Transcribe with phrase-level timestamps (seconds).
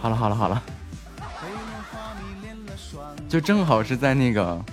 [0.00, 0.62] 好了好了好了，
[3.28, 4.64] 就正好是在那个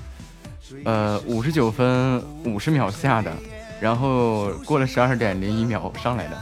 [0.86, 3.33] 呃五十九分五十秒下的，
[3.82, 6.37] 然后过了十二点零一秒上来的。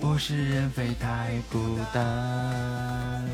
[0.00, 3.24] 物是人非太孤单。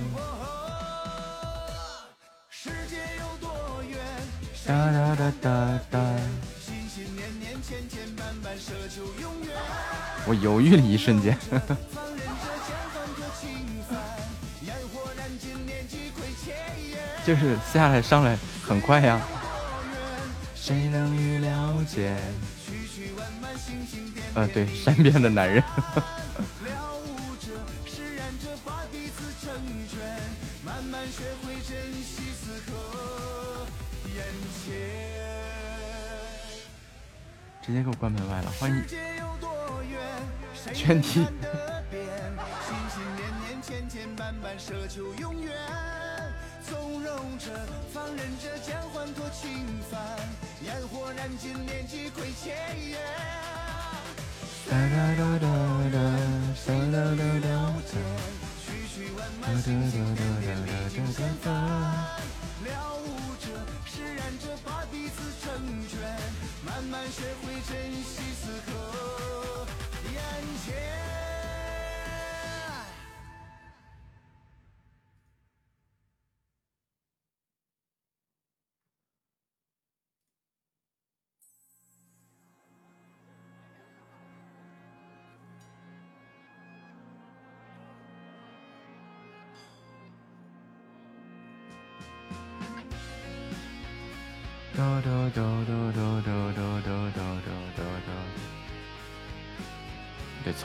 [4.71, 5.99] 哒哒哒哒哒。
[10.27, 11.37] 我犹豫了一瞬间。
[17.27, 19.21] 就是下来上来很快呀。
[20.55, 22.17] 谁能预了解？
[24.35, 25.61] 呃，对，善变的男人。
[37.63, 38.85] 直接给我关门外了，欢迎
[40.75, 41.27] 全体。
[66.71, 69.67] 慢慢学会珍惜此刻
[70.15, 70.23] 眼
[70.65, 71.01] 前。
[94.73, 95.43] 嘟嘟嘟
[95.93, 96.50] 嘟嘟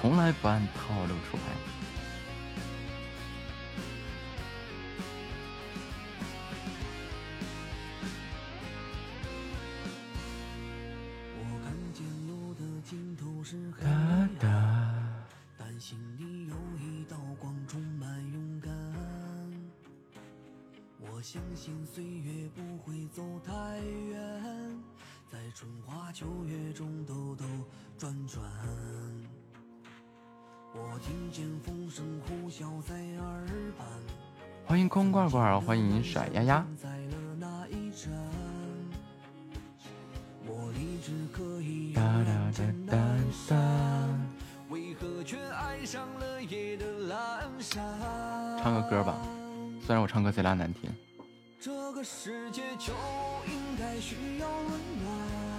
[0.06, 1.75] 从来不按套路出牌。
[35.66, 36.64] 欢迎甩丫丫。
[41.94, 42.96] 哒哒哒哒
[43.50, 43.56] 哒。
[48.62, 49.18] 唱个歌吧，
[49.86, 50.90] 虽然我唱歌贼拉难听。
[51.60, 52.94] 这个世界就
[53.48, 54.68] 应该需要温
[55.04, 55.55] 暖。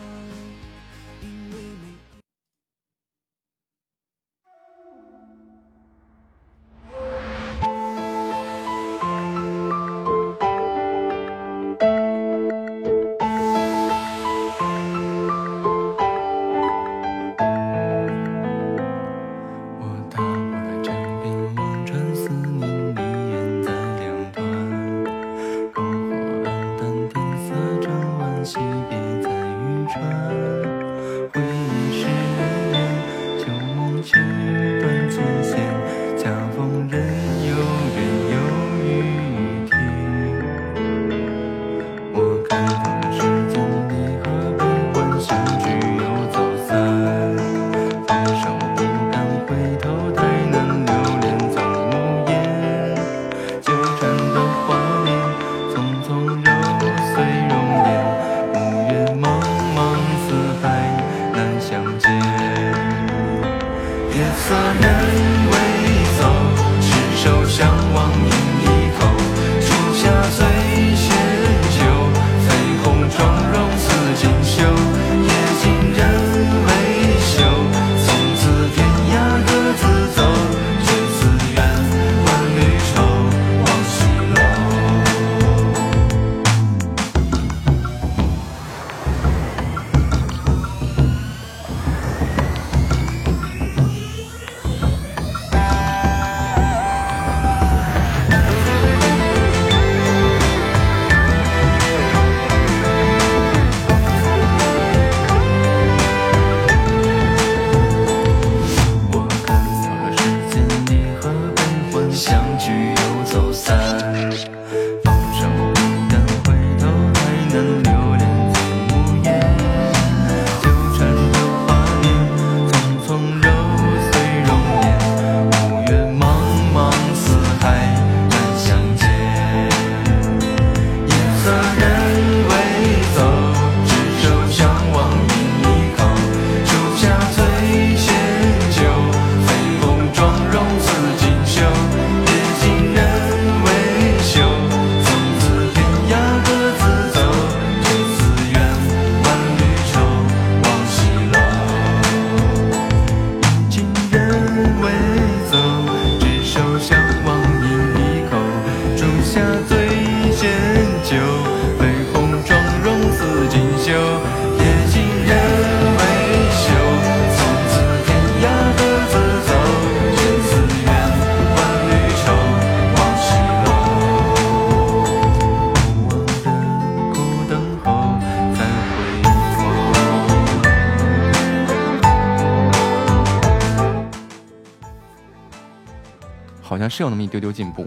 [186.89, 187.87] 是有那么一丢丢进步。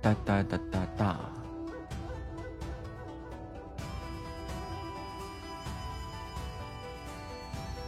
[0.00, 1.16] 哒哒哒哒哒，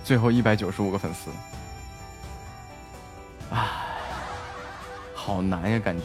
[0.04, 1.30] 最后一百九十五个粉丝，
[3.50, 3.86] 啊，
[5.14, 6.04] 好难呀，感觉。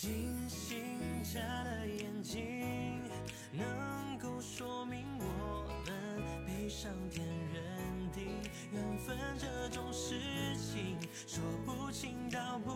[0.00, 3.02] 星星眨了眼睛，
[3.50, 8.28] 能够说明我们被上天认定，
[8.70, 10.14] 缘分这种事
[10.54, 10.96] 情
[11.26, 12.70] 说不清道不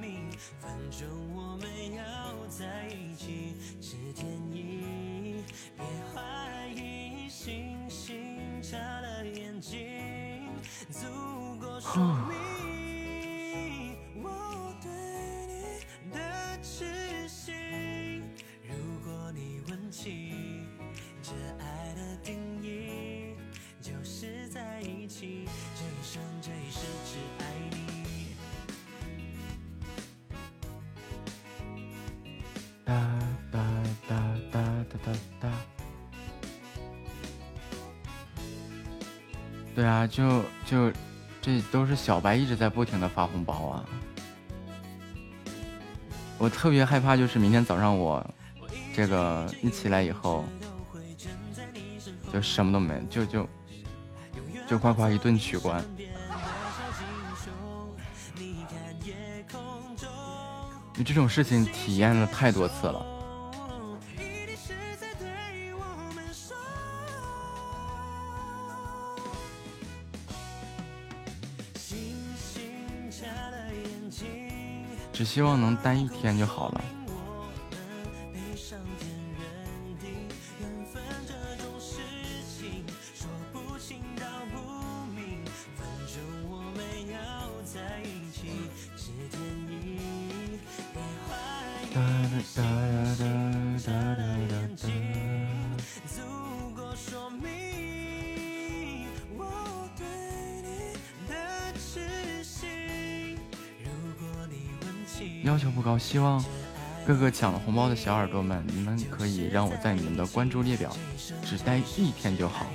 [0.00, 0.30] 明，
[0.60, 5.42] 反正我们要在一起是天意，
[5.76, 5.84] 别
[6.14, 10.46] 怀疑星星眨了眼睛，
[10.88, 11.08] 足
[11.60, 12.59] 够说明。
[39.80, 40.92] 对啊就就，
[41.40, 43.84] 这都是小白一直在不停的发红包啊！
[46.36, 48.22] 我特别害怕，就是明天早上我
[48.94, 50.44] 这个一起来以后，
[52.30, 53.48] 就什么都没，就就
[54.68, 55.82] 就呱呱一顿取关。
[60.94, 63.19] 你这种事情体验了太多次了。
[75.32, 76.80] 希望能待一天就好了。
[106.00, 106.42] 希望
[107.06, 110.90] 各个抢了红包的小耳朵们，你们可以让我在你们的关注列表
[111.44, 112.66] 只待一天就好。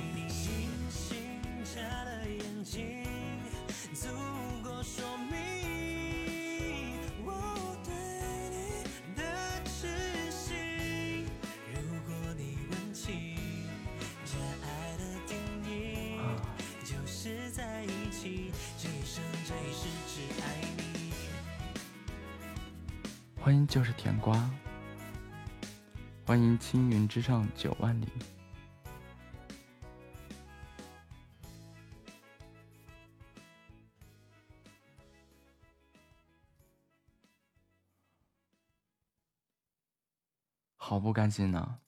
[41.26, 41.78] 好不甘心呐！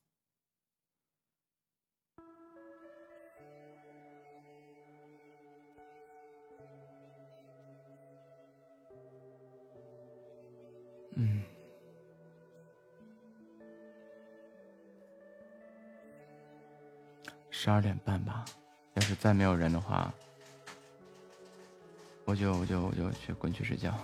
[17.50, 18.44] 十二点半吧，
[18.94, 20.12] 要是再没有人的话，
[22.24, 23.96] 我就我就我就去滚去睡觉。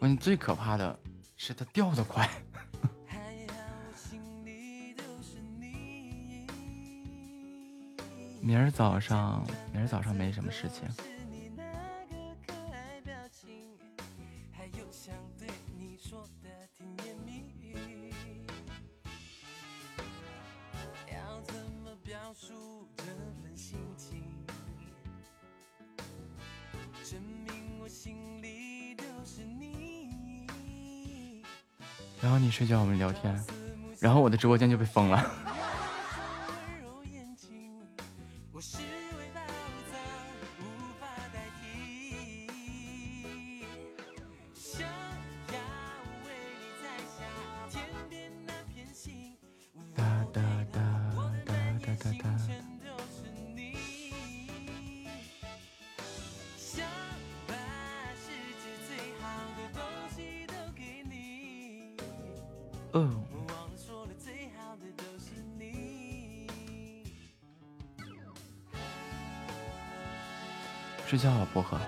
[0.00, 0.98] 我你最可怕的
[1.36, 2.28] 是它掉的快。
[8.40, 10.88] 明儿早上，明儿早上没什么事情。
[32.60, 33.34] 睡觉，我们聊天，
[34.00, 35.32] 然后我的直播间就被封了。
[71.20, 71.78] 觉了，薄荷。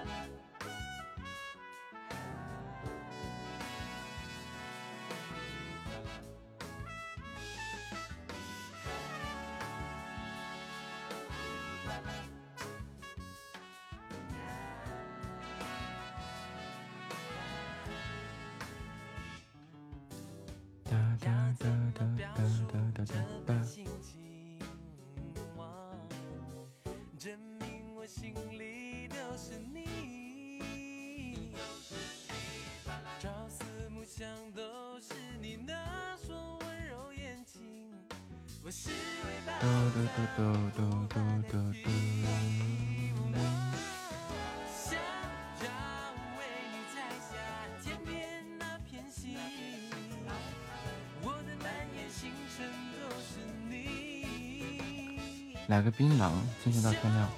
[55.83, 56.31] 个槟榔，
[56.63, 57.29] 进行到天亮。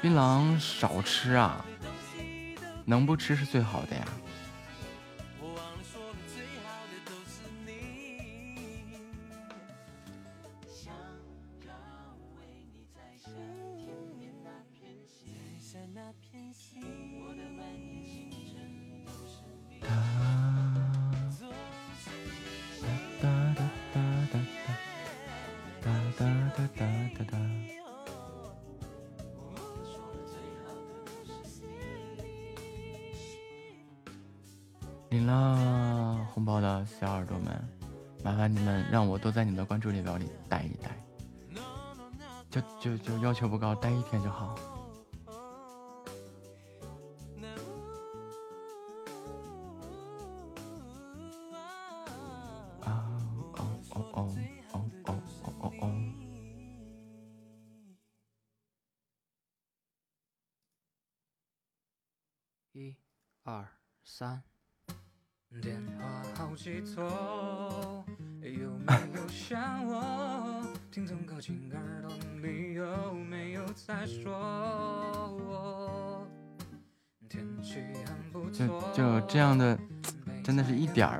[0.00, 1.64] 槟榔少吃啊，
[2.84, 4.04] 能不吃是最好的呀。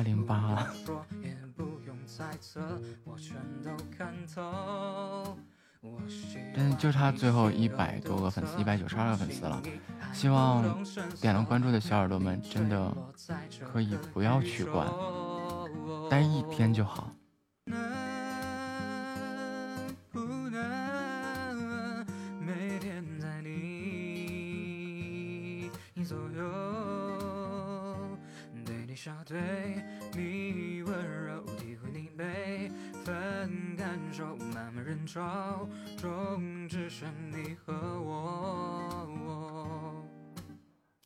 [0.00, 0.66] 八零八。
[6.54, 9.62] 真就差最后一百多个粉丝，一百九十二个粉丝了。
[10.10, 10.82] 希望
[11.20, 12.90] 点了关注的小耳朵们真的
[13.70, 14.88] 可以不要取关，
[16.08, 17.12] 待一天就好。
[35.12, 40.04] 少中只剩你和我，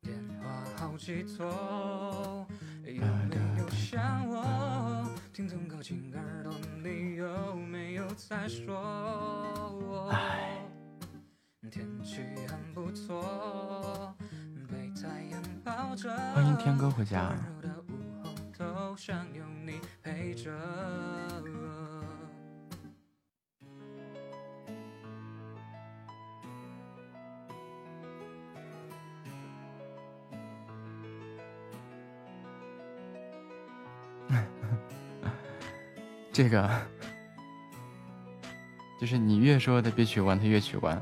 [0.02, 2.46] 电话好几通，
[2.84, 5.10] 有没有想我？
[5.32, 10.12] 听从靠近耳朵，你有没有在说我？
[11.70, 14.14] 天气很不错，
[14.68, 16.14] 被太阳抱着。
[16.34, 17.30] 欢迎天哥回家。
[17.30, 17.92] 温柔的午
[18.22, 20.52] 后，都想有你陪着。
[36.34, 36.68] 这个
[39.00, 41.00] 就是你越说他别取关，他越取关。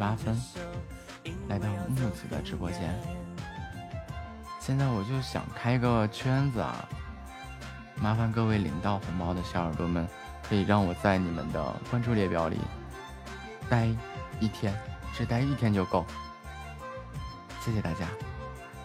[0.00, 0.34] 八分
[1.48, 2.98] 来到木子的直播间。
[4.58, 6.88] 现在我就想开个圈子啊，
[7.96, 10.08] 麻烦各位领到红包的小耳朵们，
[10.48, 12.58] 可以让我在你们的关注列表里
[13.68, 13.88] 待
[14.40, 14.74] 一天，
[15.12, 16.06] 只待一天就够。
[17.60, 18.08] 谢谢大家。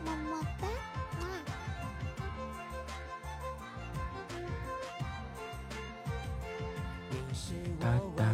[0.04, 0.67] 么么哒。
[7.80, 8.25] 哒哒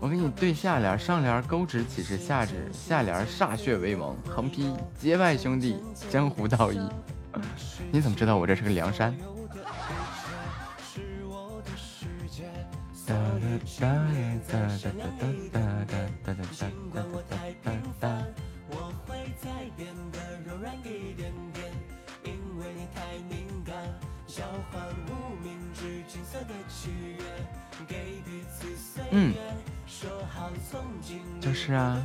[0.00, 5.78] 我给你对下联，上联勾指起势，下指下联歃血为盟，横批结拜兄弟，
[6.10, 6.80] 江湖道义。
[7.90, 9.14] 你怎么知道我这是个梁山？
[29.10, 29.34] 嗯。
[31.40, 32.02] 就是啊。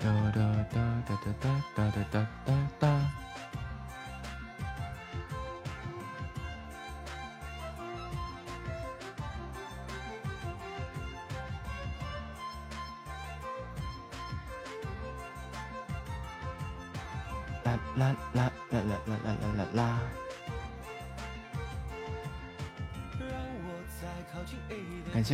[0.00, 0.40] 哒哒
[0.72, 3.25] 哒哒哒哒哒哒哒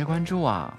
[0.03, 0.75] 关注啊！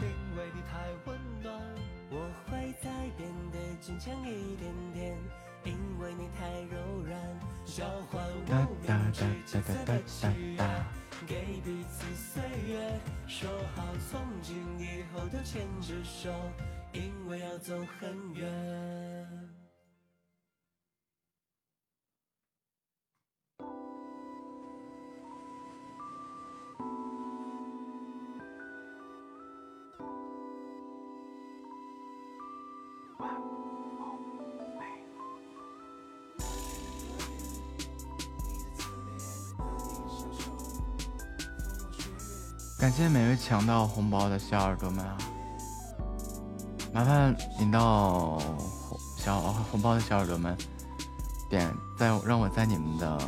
[42.96, 45.18] 谢谢每位抢到红包的小耳朵们啊！
[46.92, 50.56] 麻烦领到红小红包的小耳朵们，
[51.50, 53.18] 点在让我在你们的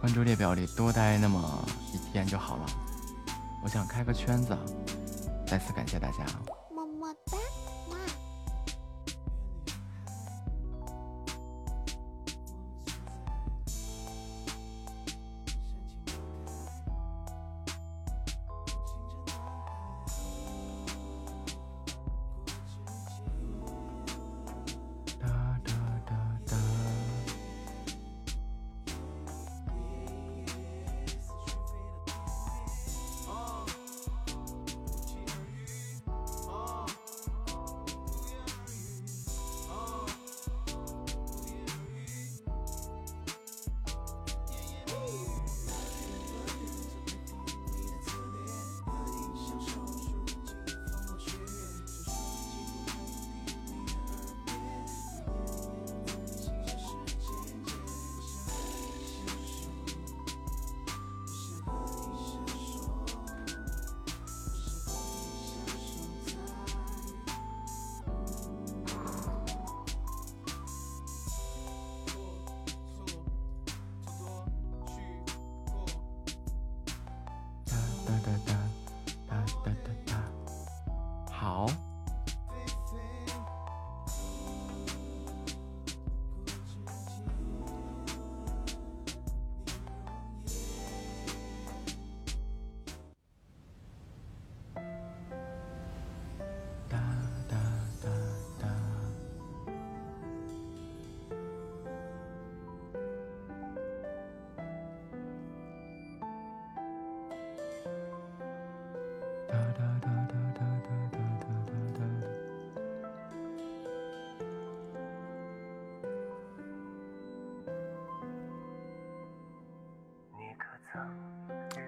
[0.00, 2.66] 关注列表里多待那么一天就好了。
[3.64, 4.56] 我想开个圈子，
[5.44, 6.24] 再次感谢大家。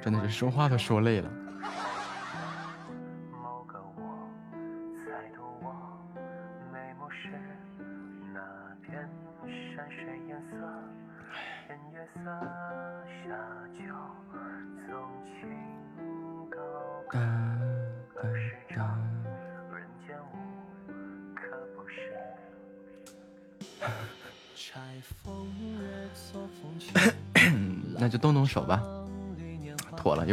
[0.05, 1.34] 真的是说话都说累了。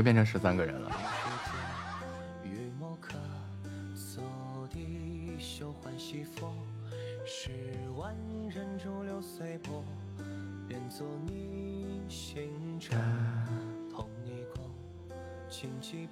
[0.02, 0.92] 妥了，又变成十三个人了。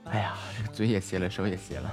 [0.05, 1.89] 哎呀，这个嘴也斜了，手也斜了。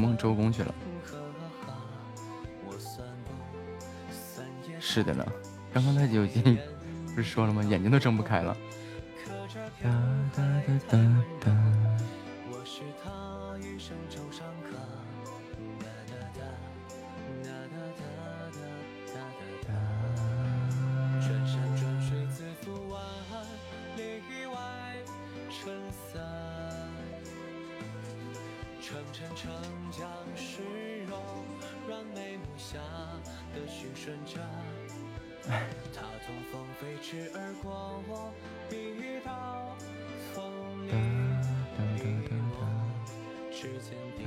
[0.00, 0.74] 梦周公去了。
[4.80, 5.24] 是的呢，
[5.72, 6.58] 刚刚他就已经
[7.14, 7.62] 不是说了吗？
[7.62, 8.56] 眼睛都睁不开了。
[29.12, 29.50] 沉沉
[29.90, 30.62] 将湿
[31.08, 31.16] 柔
[31.88, 32.78] 软眉目下
[33.52, 34.40] 的驯顺着
[35.92, 38.32] 他从风飞驰而过我
[38.70, 39.76] 遇到
[40.32, 40.92] 风雨
[41.98, 44.24] 雨落时间滴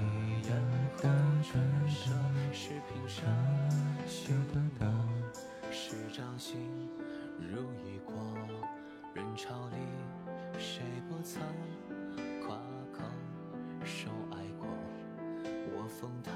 [16.03, 16.32] 风。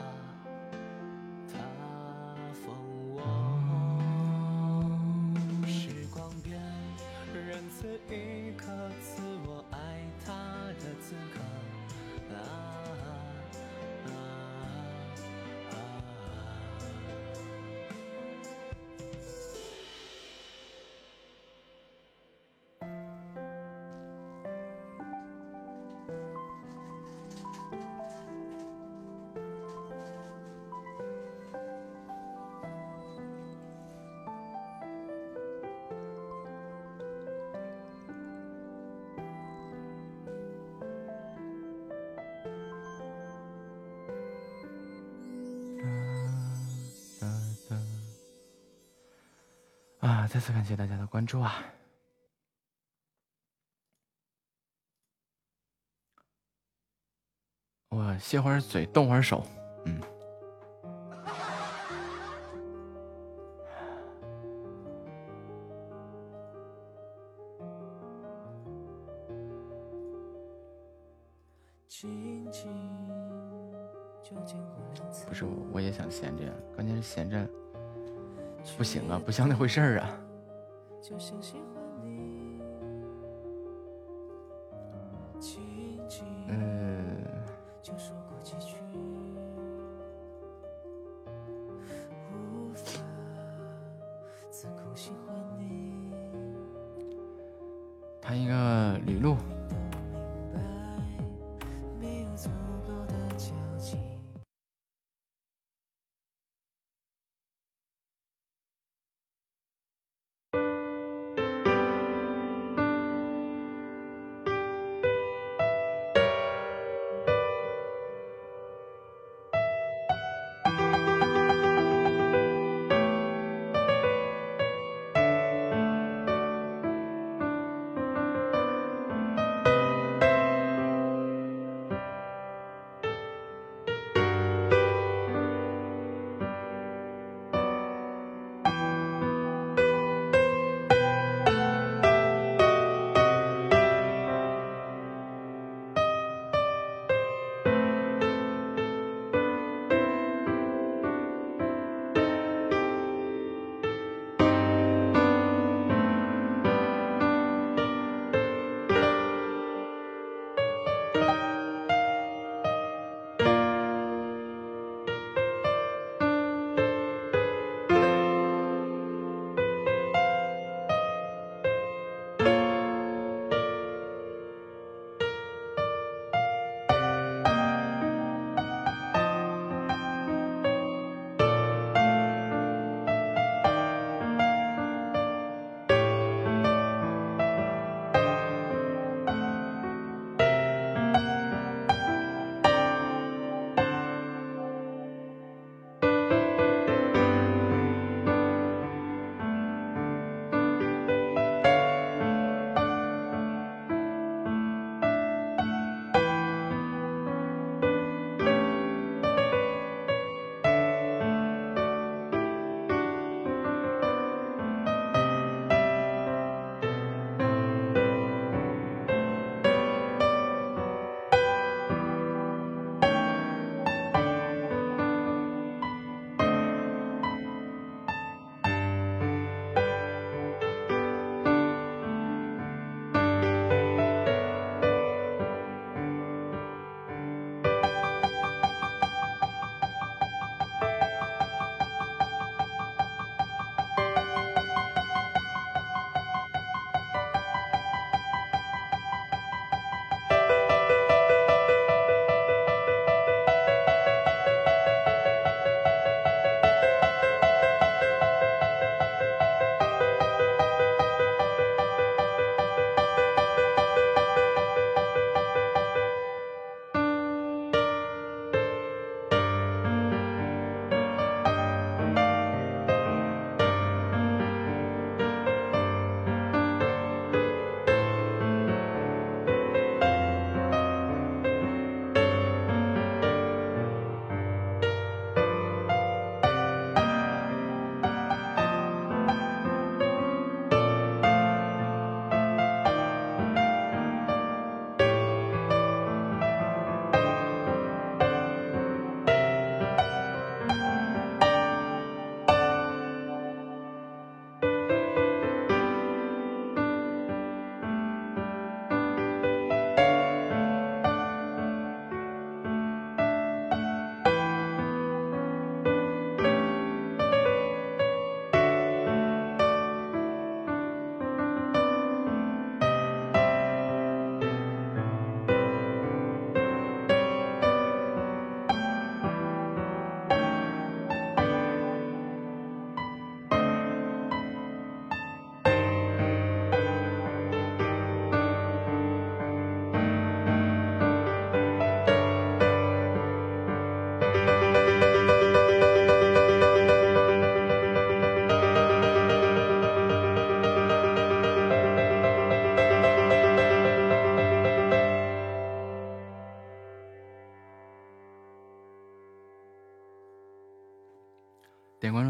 [50.28, 51.64] 再次感谢大家的关注啊！
[57.90, 59.48] 我歇会儿嘴，动会儿手，
[79.58, 80.27] 回事儿啊。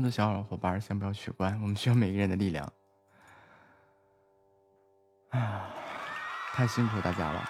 [0.09, 2.71] 小伙伴先不要取关，我们需要每个人的力量。
[5.29, 5.69] 啊，
[6.53, 7.49] 太辛苦大家了。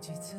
[0.00, 0.34] 几次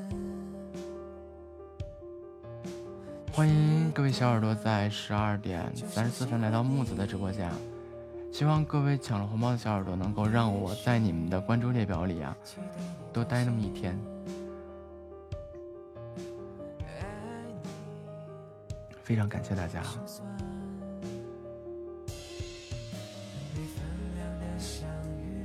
[3.31, 7.49] 欢迎各位小耳朵在十二点三十四分来到木子的直播间，
[8.31, 12.35] 希望各位抢了红包的小耳朵能够让我在你们的关注列表里啊
[13.13, 13.97] 多待那么一天。
[19.03, 19.81] 非常感谢大家。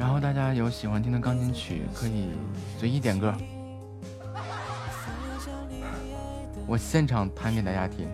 [0.06, 2.28] 然后大家有喜欢听的钢琴曲，可以
[2.78, 3.34] 随意点歌，
[6.64, 8.08] 我现场弹给大家听。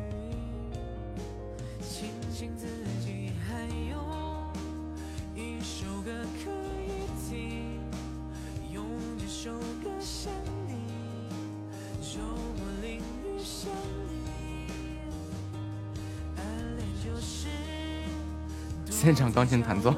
[18.89, 19.95] 现场钢琴弹奏。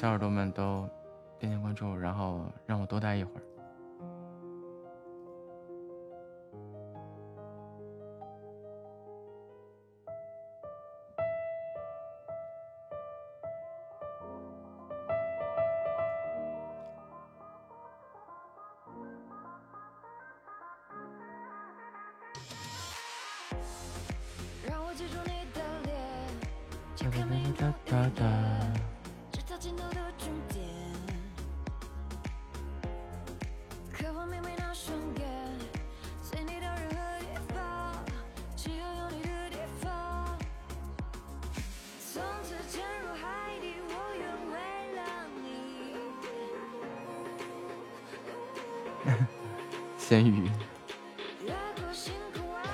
[0.00, 0.29] 小耳朵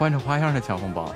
[0.07, 1.13] 换成花样的抢红包。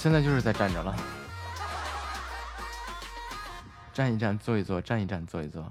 [0.02, 0.92] 现在就是在站着了，
[3.94, 5.64] 站一站，坐一坐，站一站，坐一坐。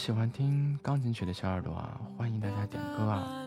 [0.00, 3.46] 喜欢听钢琴曲的小耳朵啊，欢迎大家点歌啊！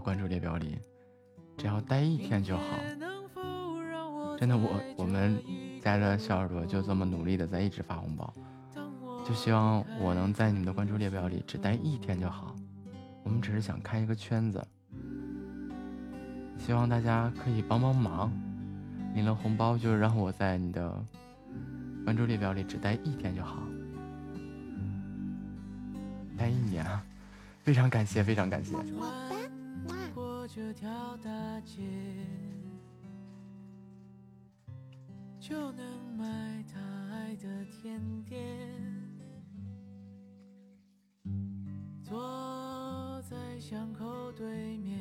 [0.00, 0.78] 关注列表里，
[1.56, 2.64] 只要待一天就好。
[4.38, 5.38] 真的，我我们
[5.80, 8.32] 家的小耳朵就这么努力的在一直发红包，
[9.24, 12.56] 就希望我能在你们的关注列表里只待一天就好。
[13.22, 14.66] 我们只是想开一个圈子，
[16.56, 18.32] 希望大家可以帮帮忙，
[19.14, 21.04] 领了红包就让我在你的
[22.02, 23.62] 关注列表里只待一天就好，
[26.38, 26.84] 待一年！
[27.62, 28.74] 非常感谢，非常感谢。
[30.80, 31.82] 条大街，
[35.38, 38.40] 就能买他爱的甜点。
[42.02, 44.98] 坐在巷口对面，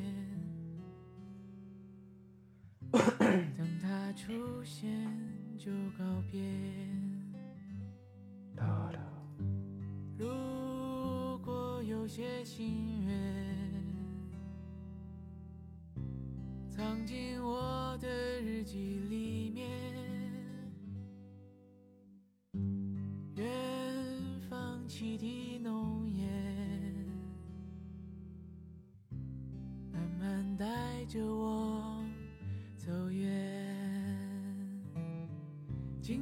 [2.92, 5.08] 等他出现
[5.58, 6.69] 就告别。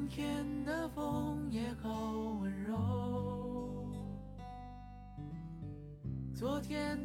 [0.10, 1.89] 今天的风也好
[2.39, 3.91] 温柔，
[6.34, 6.97] 昨天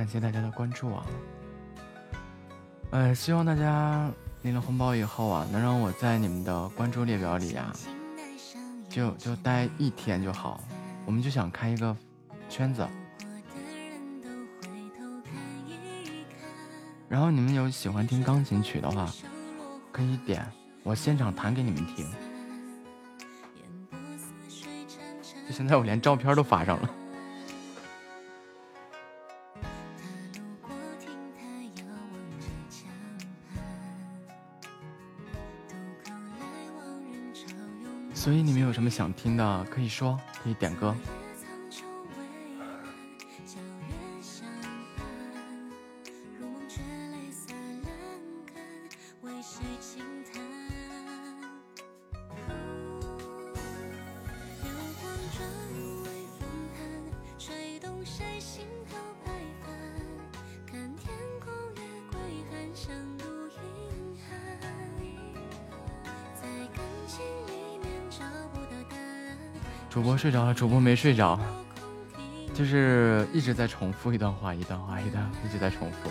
[0.00, 1.04] 感谢大家的关注啊！
[2.88, 7.70] 呃，希望大家领了红包以后啊，能让我在你们的关注列表里啊，
[8.88, 10.58] 就就待一天就好。
[11.04, 11.94] 我们就想开一个
[12.48, 12.88] 圈子，
[17.06, 19.06] 然后你们有喜欢听钢琴曲的话，
[19.92, 20.50] 可以点，
[20.82, 22.10] 我现场弹给你们听。
[25.46, 26.90] 就现在我连照片都发上了。
[38.30, 40.94] 所以你们有什么想听的，可以说，可以点歌。
[70.20, 71.40] 睡着了，主播没睡着，
[72.52, 76.10] 就是一直在重复一段话，一段话，一段，一直在重复。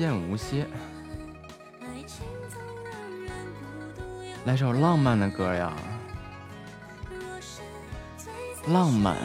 [0.00, 0.66] 燕无歇，
[4.44, 5.72] 来首浪漫的歌呀，
[8.66, 9.16] 浪漫，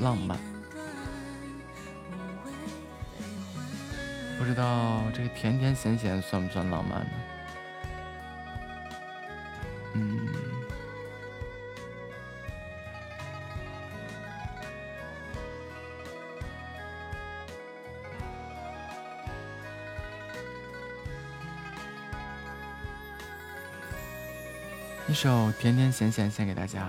[0.00, 0.55] 浪漫。
[4.46, 7.10] 不知道这个甜甜咸咸算不算浪漫呢？
[9.94, 10.28] 嗯，
[25.08, 26.88] 一首甜甜咸咸献给大家。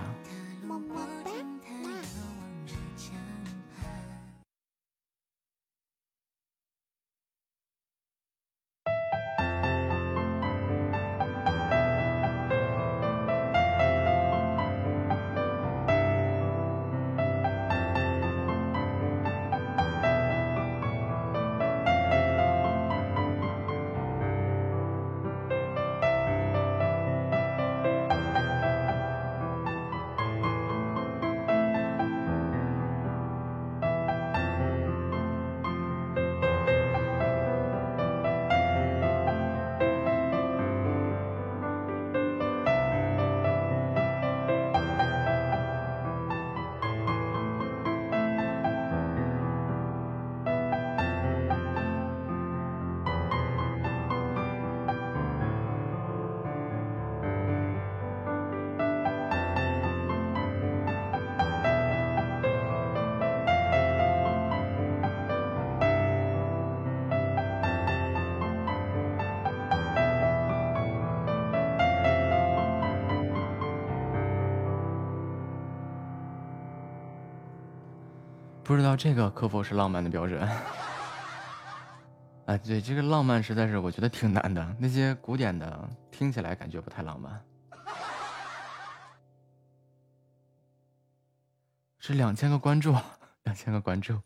[78.68, 80.38] 不知道这个可否是浪漫的标准？
[82.44, 84.76] 啊， 对，这个浪漫实在是我觉得挺难的。
[84.78, 87.42] 那些古典的听起来感觉不太浪漫。
[91.98, 92.94] 是两千个关注，
[93.44, 94.20] 两千个关注。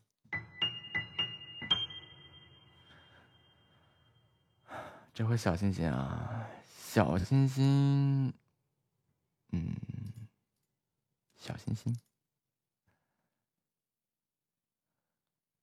[5.15, 8.35] 这回小心心啊，小心心，
[9.53, 9.73] 嗯，
[11.37, 11.97] 小心心。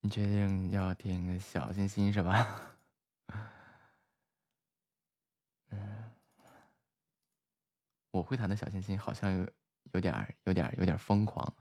[0.01, 2.77] 你确定要点个小心心是吧？
[8.11, 9.47] 我会弹的小心心好像有
[9.93, 11.53] 有点有点有点疯狂。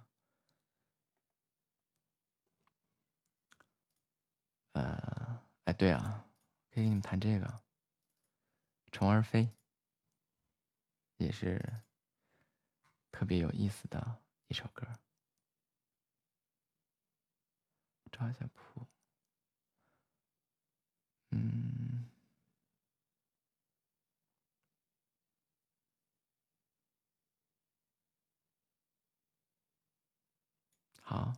[4.73, 6.25] 呃，哎，对啊，
[6.71, 7.47] 可以给你们弹这个
[8.93, 9.43] 《虫儿飞》，
[11.17, 11.61] 也是
[13.11, 14.87] 特别有意思的一首歌。
[18.09, 18.87] 找一下谱，
[21.33, 22.09] 嗯，
[31.03, 31.33] 好，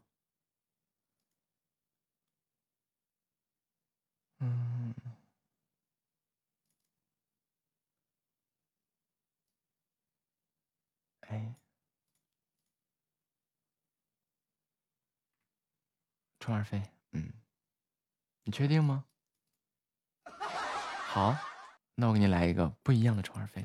[4.41, 4.95] 嗯，
[11.29, 11.60] 哎。
[16.51, 16.83] 虫儿飞，
[17.13, 17.33] 嗯，
[18.43, 19.05] 你确定吗？
[21.07, 21.37] 好，
[21.95, 23.65] 那我给你来一个不一样的虫儿飞。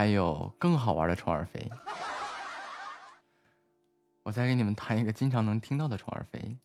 [0.00, 1.70] 还有更好玩的虫儿飞。
[4.24, 6.56] 我再给你们弹一个经常能听到的虫儿飞，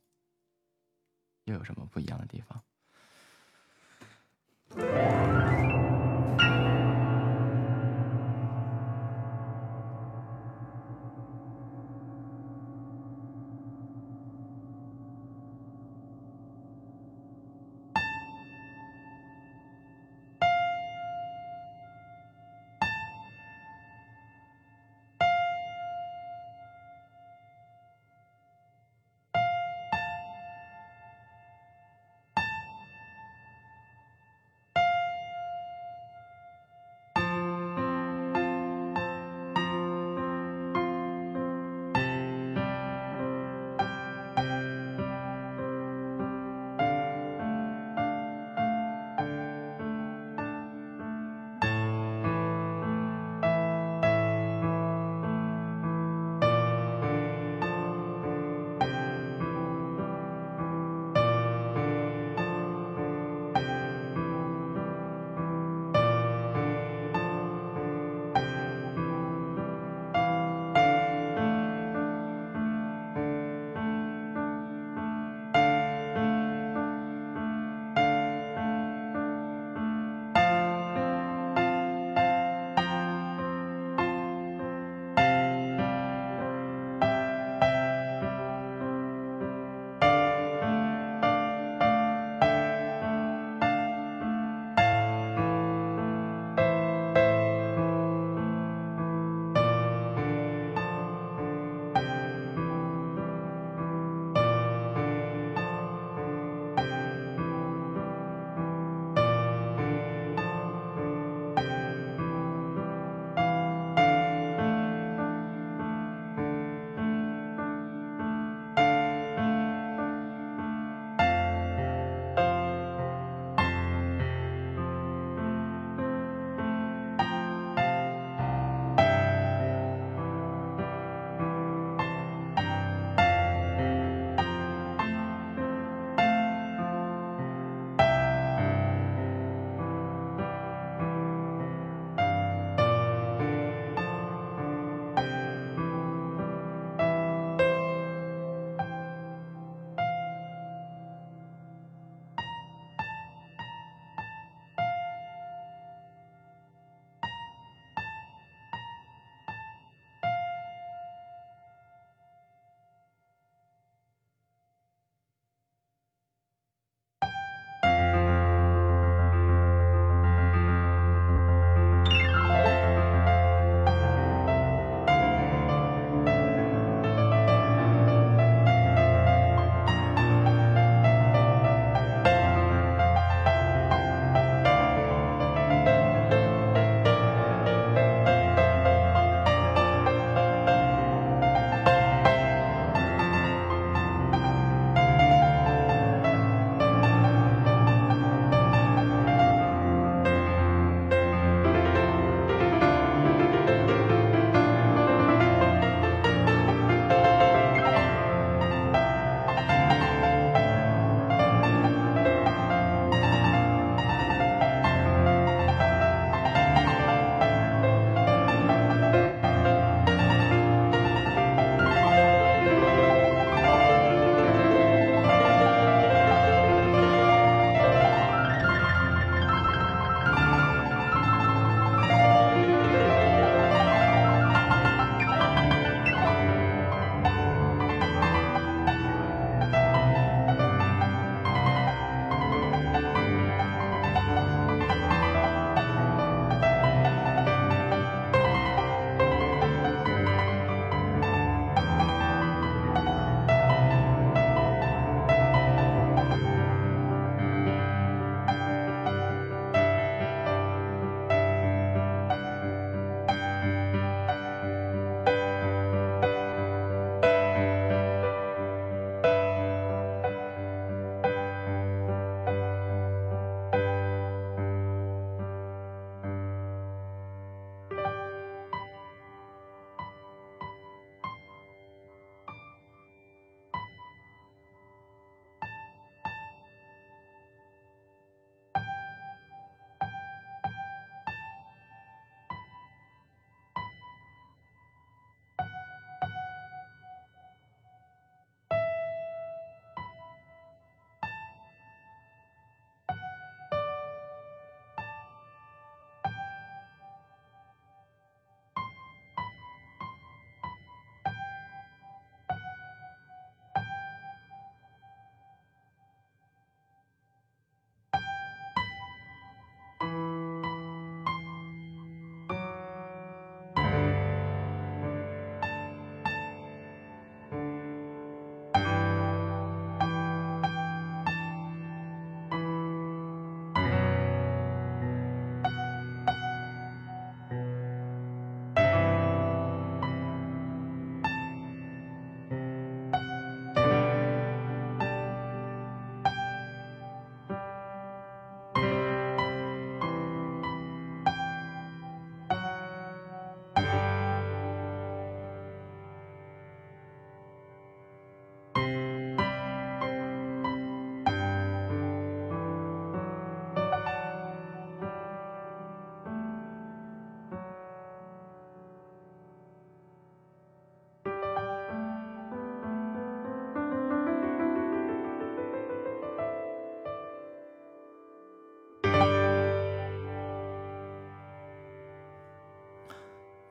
[1.43, 2.63] 又有什么不一样的地方？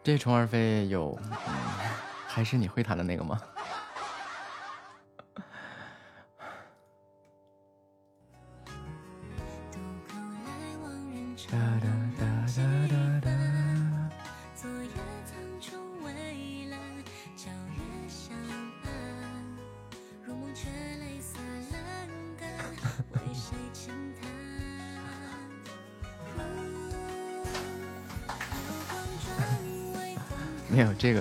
[0.04, 1.18] 这虫儿飞有，
[2.28, 3.40] 还是你会弹的那个吗？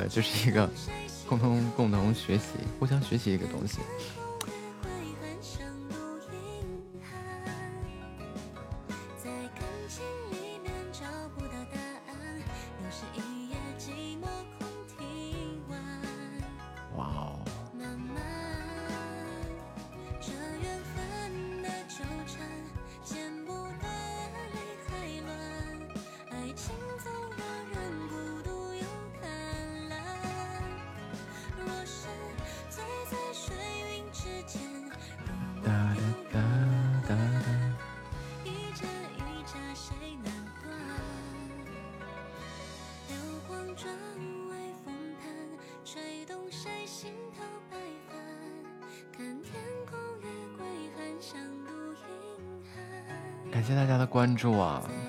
[0.07, 0.69] 就是一个
[1.27, 2.43] 共同共同学习、
[2.79, 3.79] 互相学习一个东西。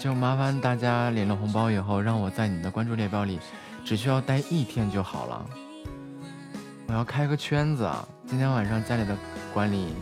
[0.04, 3.40] 就麻烦大家领了红包以后，让我在你的关注列表里，
[3.86, 5.46] 只需要待一天就好了。
[6.88, 8.06] 我要开个圈子啊！
[8.26, 9.16] 今天晚上家里的
[9.54, 9.94] 管理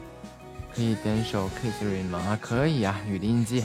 [0.74, 2.18] 可以点首 Kiss Rain 吗？
[2.18, 3.64] 啊，可以啊，雨的印记。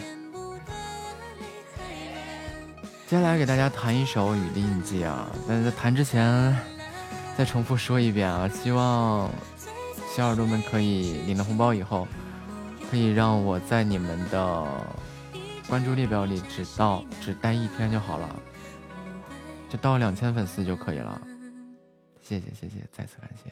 [3.07, 5.27] 接下来给大家弹一首雨的印记啊！
[5.47, 6.55] 但在弹之前，
[7.35, 9.27] 再重复说一遍啊，希望
[10.15, 12.07] 小耳朵们可以领了红包以后，
[12.91, 14.67] 可以让我在你们的。
[15.67, 18.35] 关注列表里只到只待一天就好了，
[19.69, 21.21] 就到两千粉丝就可以了。
[22.21, 23.51] 谢谢谢谢，再次感谢。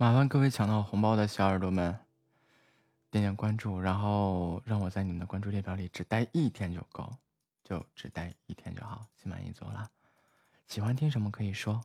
[0.00, 1.94] 麻烦各位抢到红包的小耳朵们，
[3.10, 7.14] 点点关注，然后让我在你们的关注列表里只待一天就够，
[7.62, 9.90] 就只待一天就好，心满意足了。
[10.66, 11.82] 喜欢听什么可以说。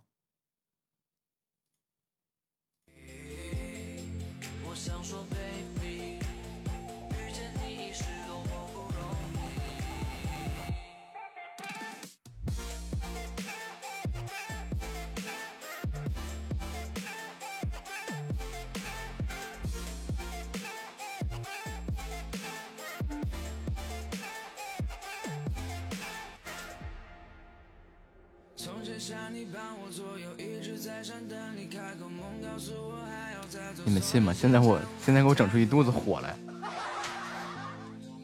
[33.83, 34.33] 你们信吗？
[34.33, 36.35] 现在我现在给我整出一肚子火来，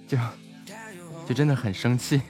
[0.07, 0.17] 就
[1.27, 2.21] 就真的很生气。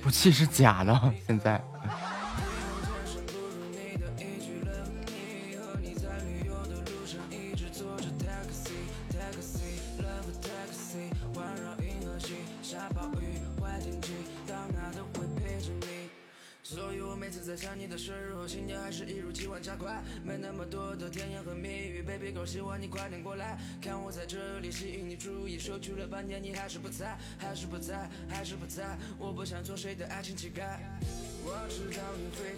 [0.00, 1.62] 不气是假的，现在。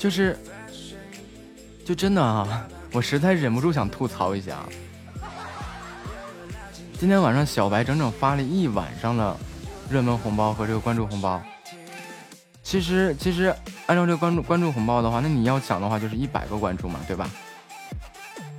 [0.00, 0.34] 就是，
[1.84, 4.60] 就真的啊，我实在忍不住想吐槽一下。
[6.98, 9.36] 今天晚上小白整整发了一晚上的
[9.90, 11.38] 热门红包和这个关注红包。
[12.62, 17.28] 其实，其实按照这个关注关注红包的话，那你要抢的话就是一百个关注嘛，对吧？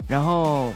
[0.07, 0.71] 然后，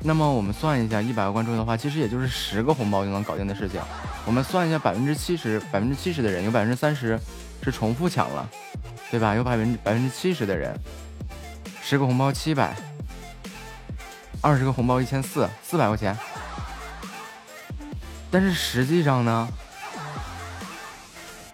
[0.00, 3.78] 那么我们算一下，一百个关注的话，其实也就是十个红包就能搞定的事情。
[4.24, 7.20] 我们算一下，百分之七十，百分之七十的人有百分之三十
[7.62, 8.48] 是重复抢了，
[9.10, 9.34] 对吧？
[9.34, 10.78] 有百分之百分之七十的人，
[11.80, 12.76] 十个红包七百，
[14.40, 16.16] 二十个红包一千四，四百块钱。
[18.30, 19.48] 但是实际上呢，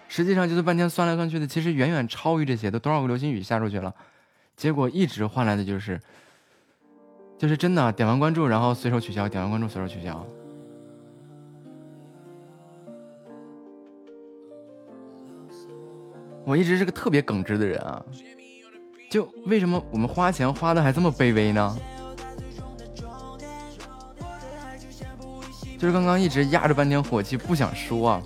[0.07, 3.93] 实际上就是半天算来算去的，其实远远超于这些，都多少个流星雨下出去了，
[4.57, 5.99] 结果一直换来的就是。
[7.37, 10.25] 就是真的，点完关注然后随手取消，点完关注随手取消。
[16.45, 18.03] 我一直是个特别耿直的人啊，
[19.09, 21.77] 就为什么我们花钱花的还这么卑微呢？
[25.77, 28.21] 就是刚刚一直压着半天火气不想说，啊，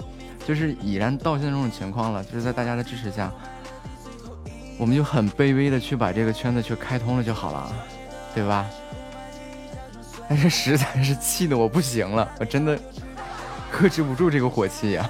[0.45, 3.31] 就是已然到现在这种情况了，就是在大家的支持下，
[4.77, 7.73] 我们就很卑微的去把这个圈子去开通了就好了，
[8.35, 8.69] 对吧？
[10.27, 12.77] 但是实在是气的我不行了，我真的
[13.71, 15.09] 克制不住这个火气呀。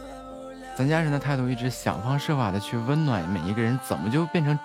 [0.75, 4.57] 咱家人的态度，一直想方设法的去温暖每一个人，怎么就变成，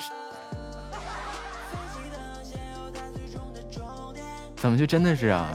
[4.56, 5.50] 怎么就真的是啊，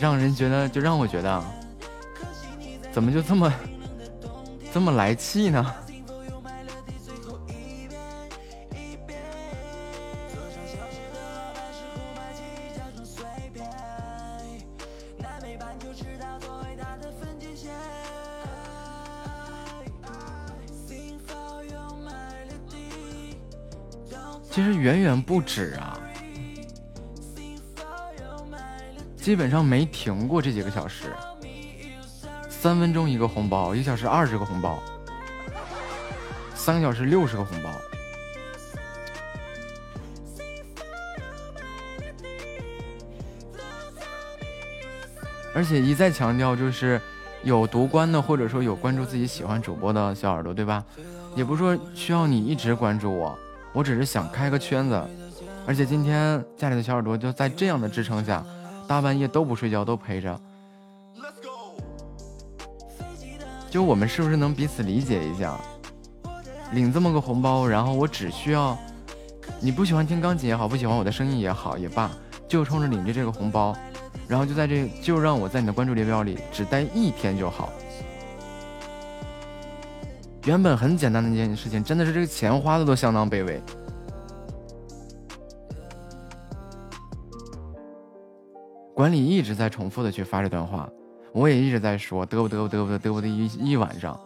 [0.00, 1.44] 让人觉得就让我觉得，
[2.90, 3.52] 怎么就这么
[4.72, 5.74] 这么来气呢？
[25.36, 26.00] 不止啊！
[29.18, 31.12] 基本上没停过这几个小时，
[32.48, 34.82] 三分钟一个红包，一小时二十个红包，
[36.54, 37.70] 三个小时六十个红包，
[45.54, 46.98] 而且一再强调，就是
[47.42, 50.82] 有夺关的，或者说有关注自己喜欢主播的小耳朵，对吧？
[51.34, 53.38] 也不是说需要你一直关注我。
[53.72, 55.06] 我只是想开个圈子，
[55.66, 58.44] 而且今天家里的小耳朵就在这样的支撑下，
[58.86, 60.40] 大半夜都不睡觉都陪着。
[63.68, 65.58] 就我们是不是能彼此理解一下？
[66.72, 68.78] 领这么个红包，然后我只需要
[69.60, 72.10] 你不喜欢听钢琴也好，不喜欢我的声音也好也罢，
[72.48, 73.76] 就冲着领着这个红包，
[74.28, 77.72] 然后就在这就让我在你的关注列表里只待一天就好。
[80.44, 83.60] 原本很简单的一件事情，真的是这个钱花的都相当卑微。
[88.96, 90.90] 管理一直在重复的去发这段话，
[91.34, 94.18] 我也一直在说嘚不嘚不嘚不嘚不的一一晚上。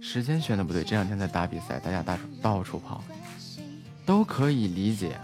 [0.00, 3.04] 时间选的不对，这两天在打比赛，大家到处到处跑，
[4.04, 5.16] 都可以理解，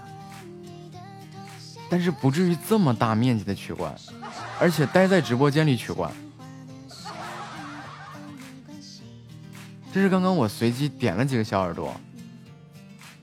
[1.90, 3.94] 但是不至于这么大面积的取关，
[4.58, 6.10] 而且待在直播间里取关。
[9.92, 11.92] 这是刚刚我随机点了几个小耳朵，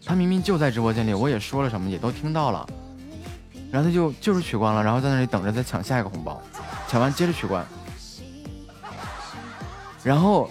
[0.05, 2.69] 他明明就在直播间里，我也说了什么，也都听到了，
[3.71, 6.41] 然后他就就是取关了，然后在那里等着再抢下一个红包，
[6.87, 7.65] 抢完接着取关，
[10.03, 10.49] 然后。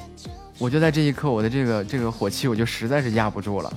[0.59, 3.71] 我就在这一刻，我的这个这个火气，我就实在是压不住了。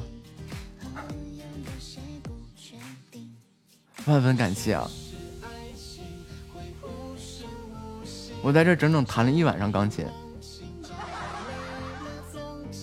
[4.10, 4.90] 万分感谢啊！
[8.42, 10.06] 我在这整整弹了一晚上钢琴，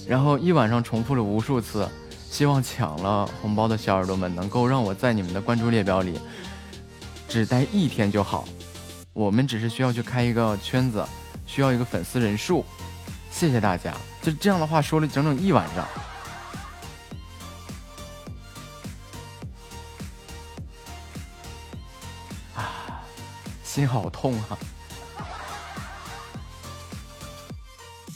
[0.07, 1.89] 然后一晚上重复了无数次，
[2.31, 6.21] 希望抢了红包的小耳朵们能够让我在你们的关注列表里
[7.29, 8.47] 只待一天就好。
[9.13, 11.05] 我们只是需要去开一个圈子，
[11.47, 12.65] 需要一个粉丝人数。
[13.31, 15.87] 谢谢大家，就这样的话说了整整一晚上，
[23.77, 24.57] 心好痛啊！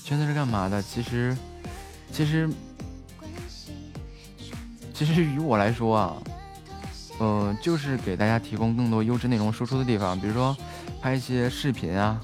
[0.02, 0.82] 圈子是干嘛的？
[0.82, 1.36] 其实，
[2.10, 2.48] 其实，
[4.94, 6.16] 其实于我来说啊，
[7.20, 10.56] 嗯，就是给大家提供更多优质内容输出的地方，比如说
[11.02, 12.18] 拍一些视频啊。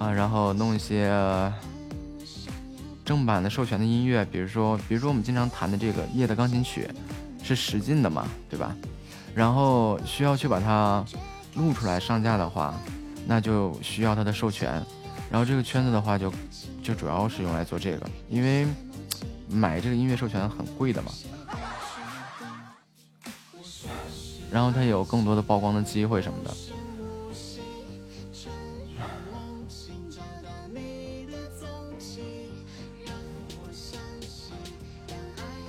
[0.00, 1.08] 啊，然后弄一些
[3.04, 6.90] 正版的授权的音乐，比如说，比如说我们经常弹的这个夜的钢琴曲，
[7.44, 8.74] 是十进的嘛，对吧？
[9.32, 11.04] 然后需要去把它
[11.54, 12.74] 录出来上架的话，
[13.26, 14.82] 那就需要它的授权。
[15.30, 16.32] 然后这个圈子的话，就
[16.82, 18.66] 就主要是用来做这个，因为
[19.48, 21.12] 买这个音乐授权很贵的嘛。
[24.50, 26.54] 然后它有更多的曝光的机会什么的。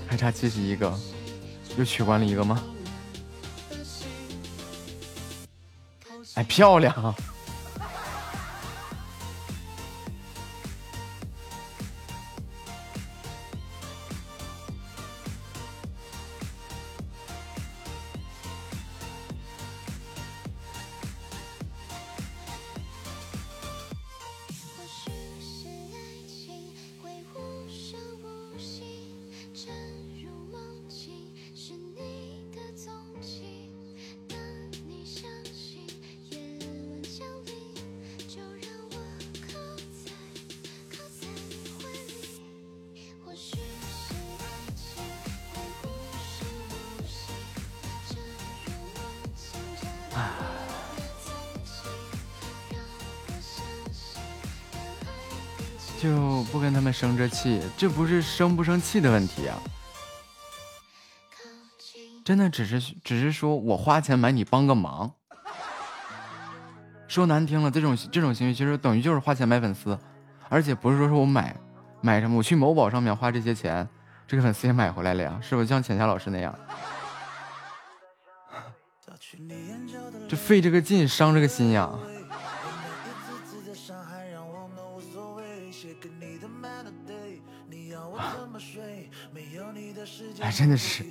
[0.07, 0.93] 还差七十一个，
[1.77, 2.61] 又取关了一个吗？
[6.43, 7.15] 漂亮！
[57.43, 59.59] 气，这不是生不生气的问题啊！
[62.23, 65.11] 真的只是只是说我花钱买你帮个忙，
[67.09, 69.99] 说难听了，这种这种行为其实等于就是花钱买粉丝，
[70.47, 71.53] 而且不是说是我买
[71.99, 73.85] 买什么，我去某宝上面花这些钱，
[74.25, 76.57] 这个粉丝也买回来了呀，是不是像浅夏老师那样？
[80.29, 81.91] 这费这个劲，伤这个心呀！
[90.55, 91.03] 真的是。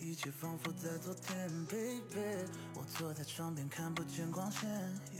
[0.00, 2.48] 一切仿佛在昨天，baby。
[2.74, 4.68] 我坐在窗边看不见光线，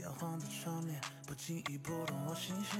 [0.03, 2.79] 摇晃的窗帘不经意拨动我心弦。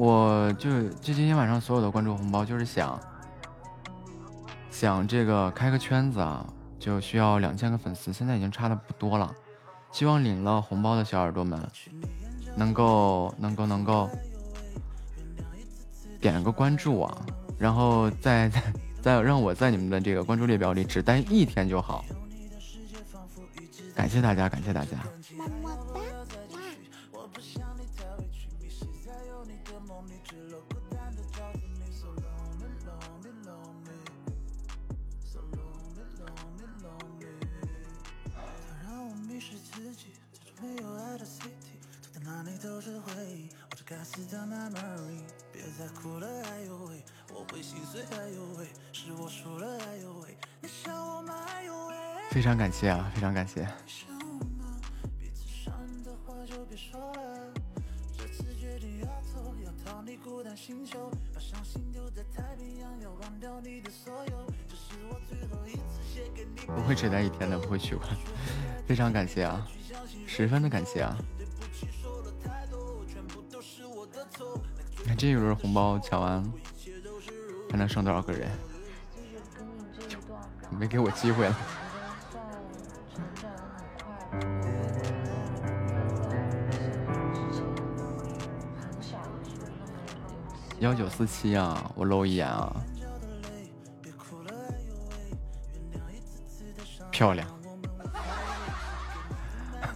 [0.00, 2.98] 我就就今天晚上所有的关注红包，就是想
[4.70, 6.42] 想这个开个圈子啊，
[6.78, 9.30] 就需要两千个粉丝，现在已经差的不多了。
[9.92, 11.60] 希望领了红包的小耳朵们
[12.56, 14.08] 能够能够能够
[16.18, 17.26] 点个关注啊，
[17.58, 18.62] 然后再再
[19.02, 22.02] 再让我在你们的这个关注列表里只待一天就好。
[23.94, 24.96] 感谢大家，感谢大家。
[52.30, 53.66] 非常感谢啊，非常感谢。
[66.66, 68.08] 不会只待一天的，不会取关。
[68.86, 69.66] 非常感谢啊，
[70.26, 71.18] 十分的感谢啊。
[74.98, 76.42] 你看这一轮红包抢完，
[77.70, 78.50] 还能剩多少个人？
[80.78, 81.56] 没给我机会了。
[90.80, 92.74] 幺九四七啊，我搂一眼啊，
[97.10, 97.46] 漂亮，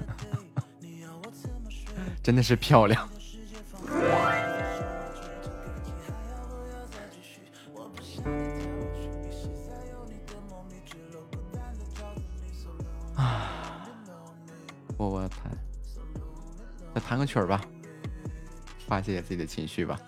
[2.23, 3.09] 真的是漂亮。
[17.35, 17.61] 曲儿吧，
[18.87, 19.99] 发泄自己的情绪吧。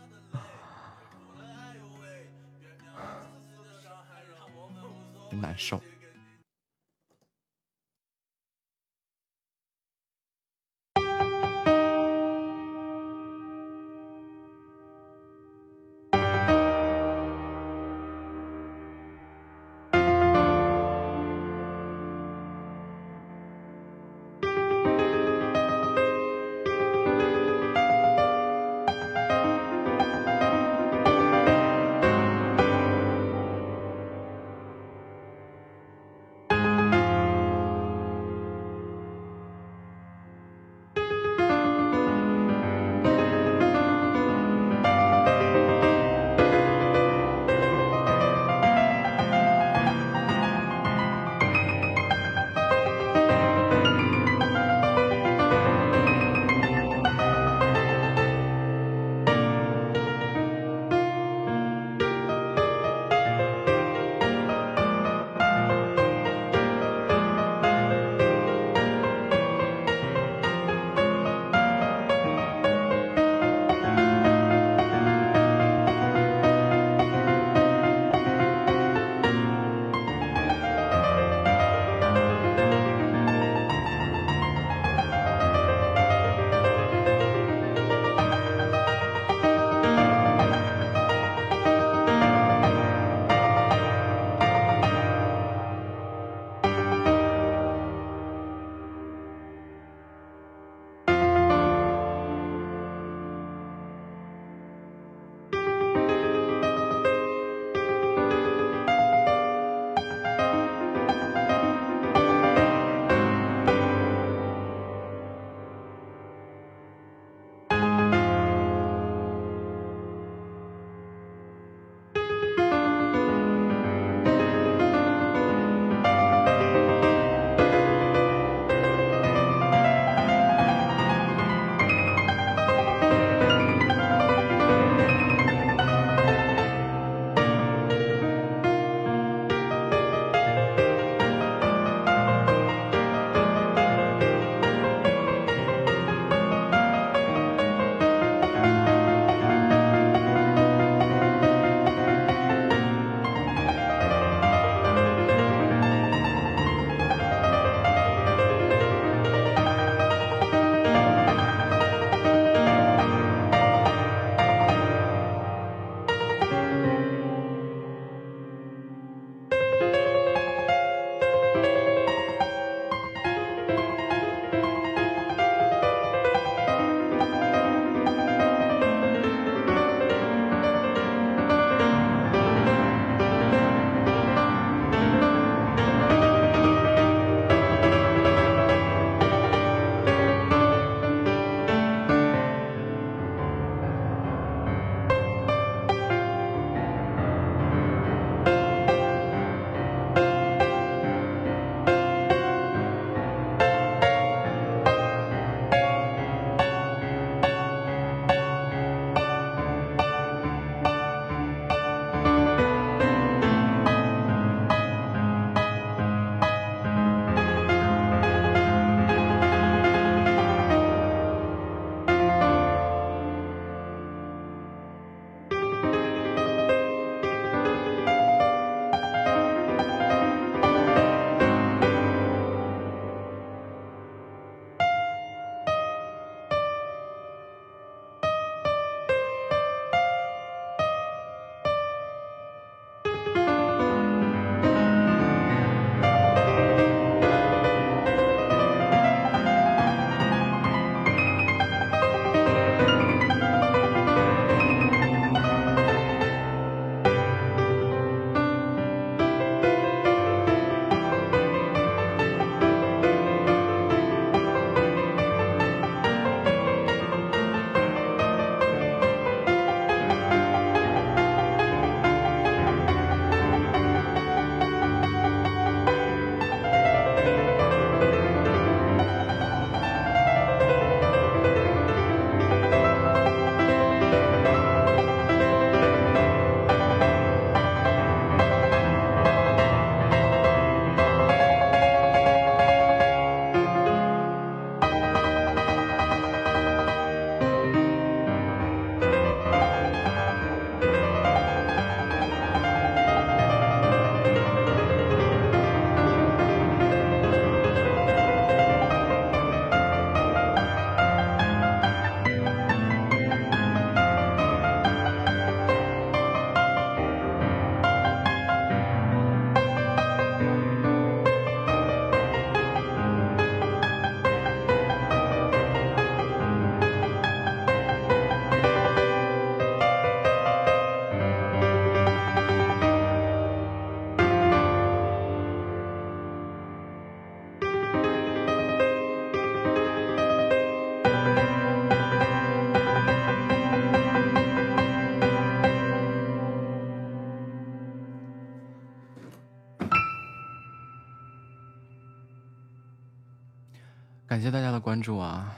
[354.47, 355.57] 谢大家的关注啊！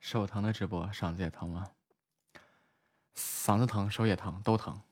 [0.00, 1.70] 手疼的直播，嗓子也疼吗？
[3.14, 4.82] 嗓子疼，手也疼，都疼。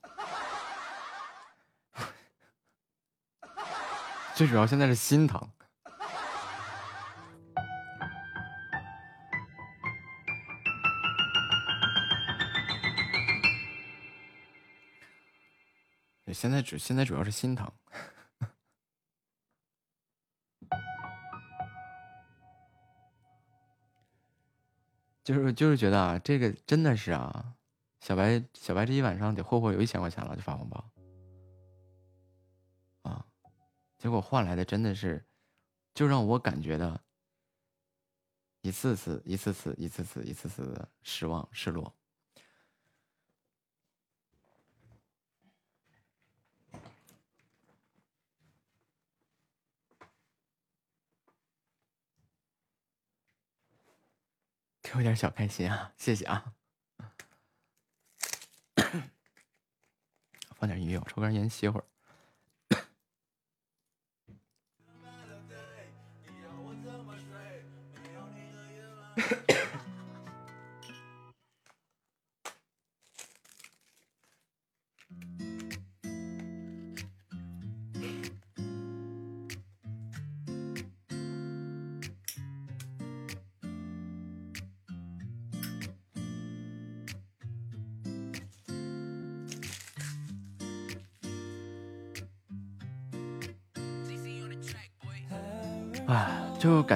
[4.37, 5.51] 最主要现在是心疼。
[16.37, 17.67] 现在主现在主要是心疼，
[25.25, 27.55] 就是就是觉得啊，这个真的是啊，
[28.01, 30.91] 小白小白这一晚上得霍霍有一千块钱了，就发红包
[33.01, 33.27] 啊，
[33.97, 35.25] 结果换来的真的是，
[35.95, 37.01] 就让我感觉的，
[38.61, 41.97] 一次次一次次一次次一次次的失望失落。
[54.97, 56.53] 有点小开心啊，谢谢啊！
[60.57, 61.85] 放点音乐，我抽根烟歇会儿。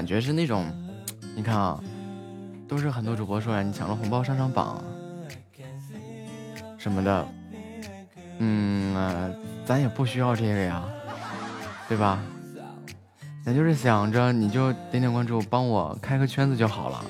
[0.01, 0.65] 感觉是那种，
[1.37, 1.79] 你看啊，
[2.67, 4.83] 都是很多主播说呀，你抢了红包上上榜
[6.79, 7.29] 什么的，
[8.39, 9.37] 嗯，
[9.67, 10.83] 咱也不需要这个呀，
[11.87, 12.19] 对吧？
[13.45, 17.05] 咱就是想着你就点点关注，帮我开个圈子就好了。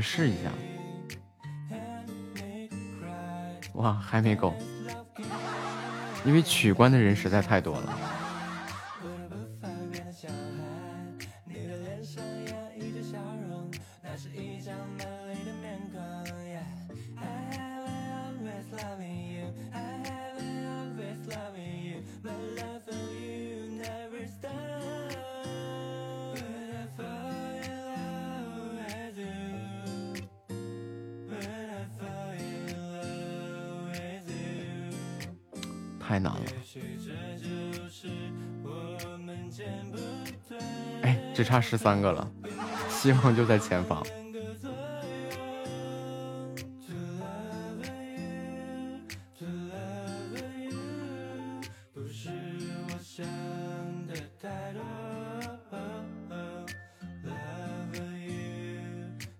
[0.00, 0.50] 试一下，
[3.74, 4.54] 哇，还没够，
[6.24, 7.98] 因为取关的人实在太多了。
[41.70, 42.28] 十三个了，
[42.88, 44.04] 希望就在前方。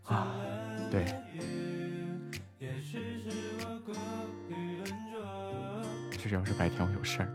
[0.05, 0.29] 啊，
[0.89, 1.05] 对，
[6.13, 7.35] 最主要是白天我有事儿。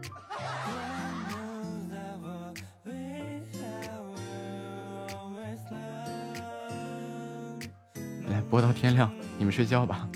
[8.55, 10.09] 播到天亮，你们睡觉吧。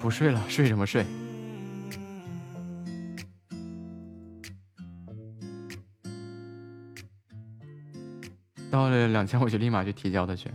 [0.00, 1.04] 不睡了，睡什么睡？
[8.70, 10.48] 到了两千，我就立马去提交他去。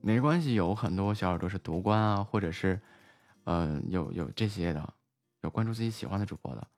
[0.00, 2.80] 没关系，有很多小耳朵是夺冠啊，或者是。
[3.50, 4.94] 嗯，有有这些的，
[5.40, 6.68] 有关注自己喜欢的主播的，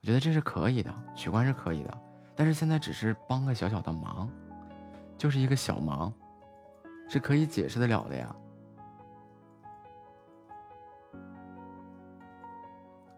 [0.00, 2.02] 我觉得这是可以的，取关是可以的，
[2.36, 4.30] 但是现在只是帮个小小的忙，
[5.18, 6.14] 就是一个小忙，
[7.08, 8.36] 是可以解释得了的呀，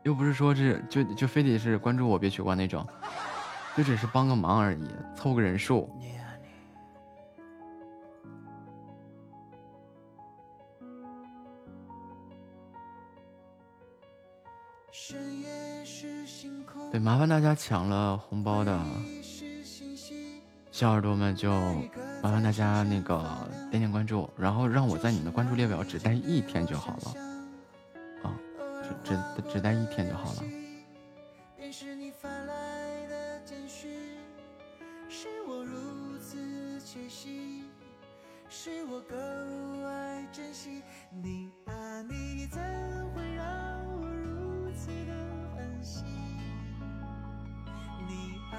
[0.03, 2.87] 又不是说这就就非得是关注我别取关那种，
[3.77, 5.95] 就只是帮个忙而已，凑个人数。
[16.99, 18.81] 麻烦大家抢了红包的
[20.71, 21.51] 小耳朵们，就
[22.23, 23.23] 麻烦大家那个
[23.71, 27.15] 点点关注，然后让我在你们的关注列表只待一天就好了，
[28.23, 28.39] 啊，
[28.83, 29.19] 只只
[29.53, 30.43] 只待一天就好了。
[38.49, 39.17] 是我格
[39.85, 42.61] 外珍惜你啊，你怎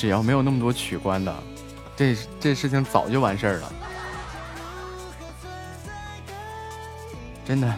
[0.00, 1.36] 只要没有那么多取关的，
[1.94, 3.72] 这这事情早就完事儿了，
[7.44, 7.70] 真的。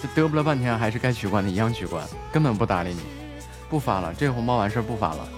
[0.00, 3.00] 这嘚啵了半天，还是该取关的一样取关，根本不搭理你，
[3.68, 5.28] 不发了，这红包完事儿不发了，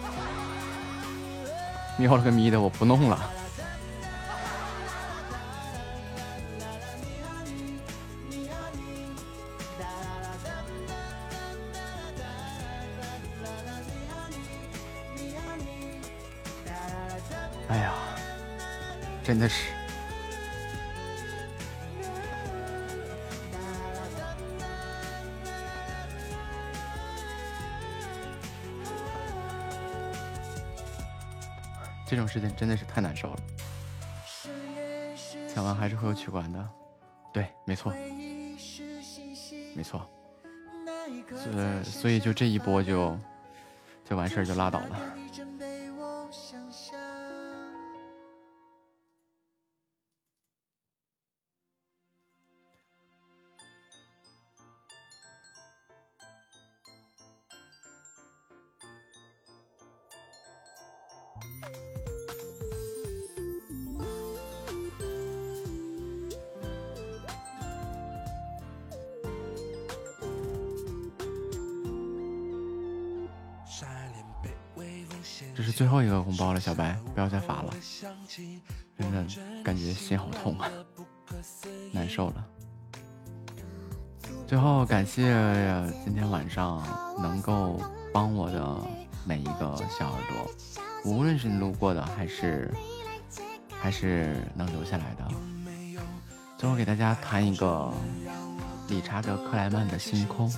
[1.97, 3.19] 喵了个咪的，我不弄了。
[19.43, 19.73] 的是，
[32.07, 33.37] 这种事情真的是太难受了。
[35.53, 36.71] 抢完还是会有取关的，
[37.33, 37.93] 对，没错，
[39.75, 40.09] 没错。
[41.29, 43.19] 所所以就这一波就
[44.09, 45.01] 就完事儿就拉倒了。
[75.55, 77.73] 这是最后一个红包了，小白，不要再发了，
[78.99, 79.25] 真的
[79.63, 80.69] 感觉心好痛啊，
[81.93, 82.45] 难受了。
[84.47, 85.23] 最后感谢
[86.05, 86.83] 今天晚上
[87.21, 87.81] 能够
[88.13, 88.81] 帮我的
[89.25, 90.51] 每一个小耳朵，
[91.05, 92.73] 无论是路过的，还是
[93.81, 95.29] 还是能留下来的。
[96.57, 97.93] 最后给大家弹一个
[98.89, 100.49] 理查德克莱曼的《星空》，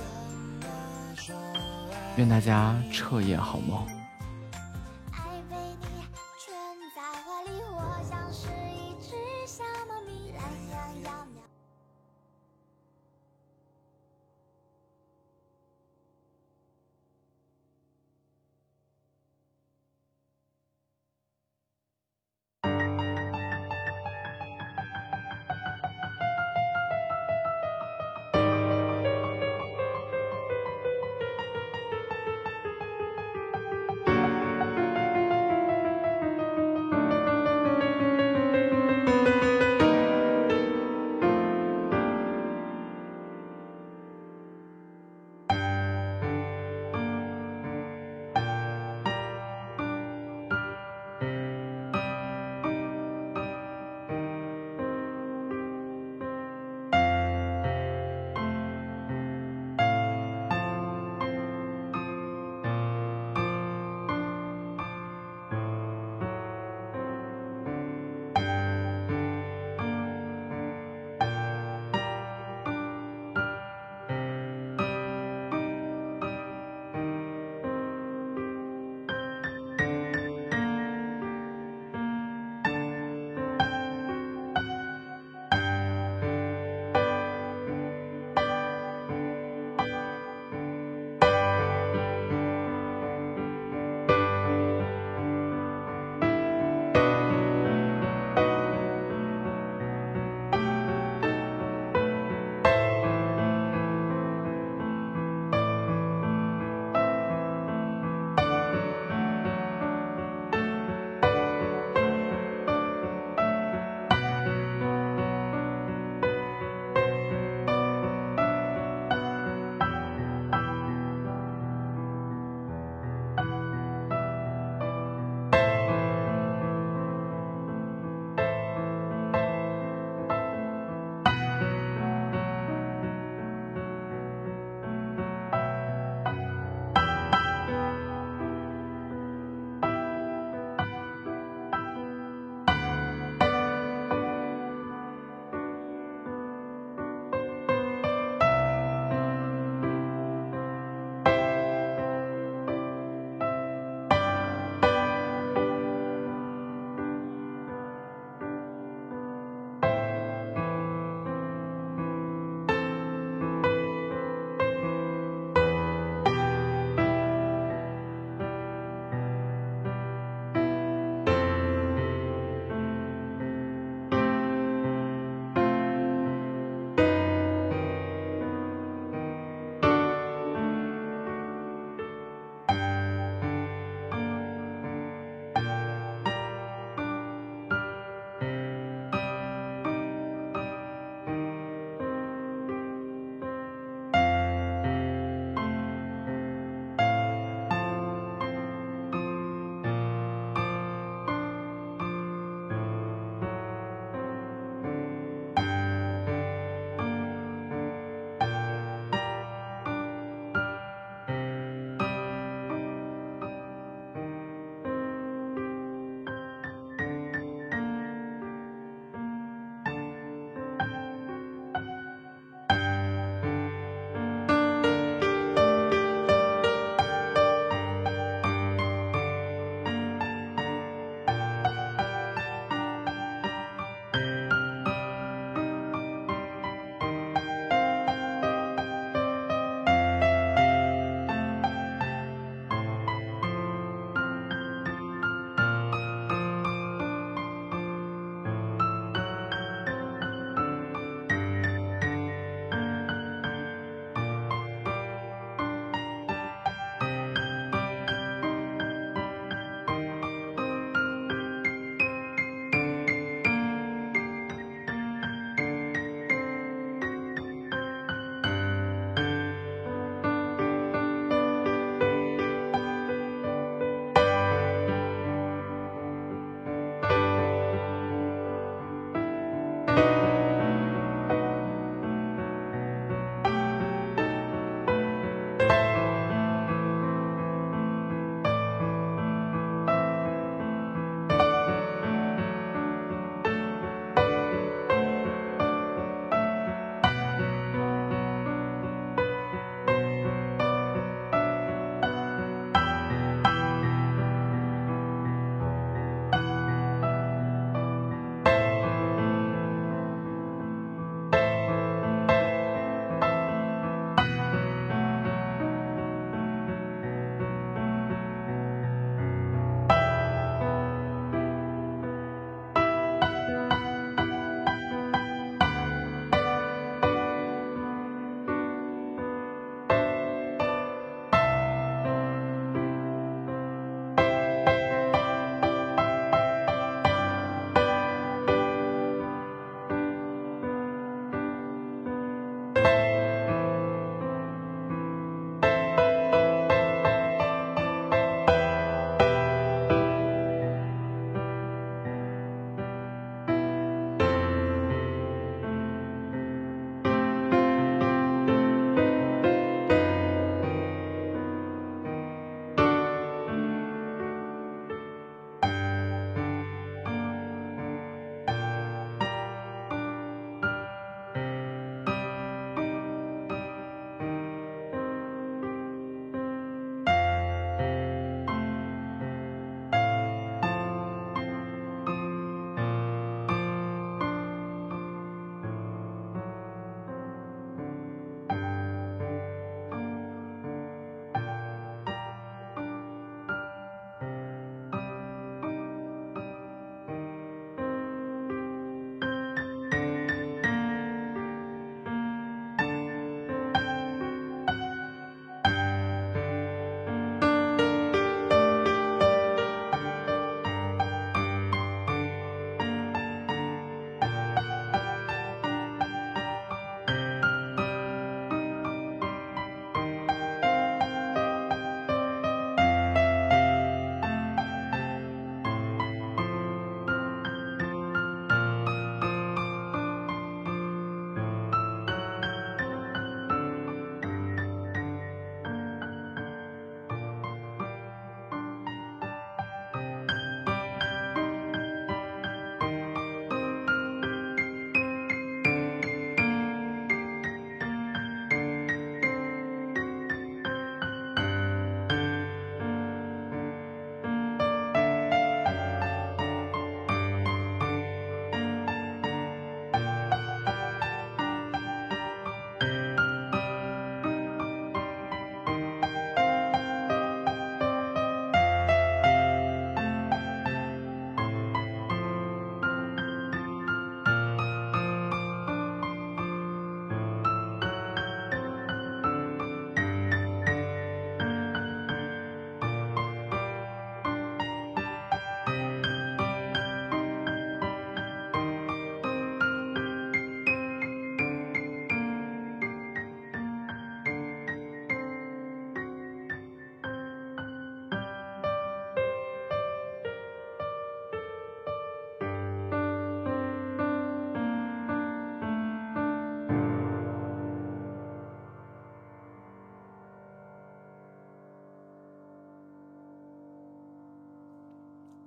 [2.17, 3.87] 愿大家彻夜好梦。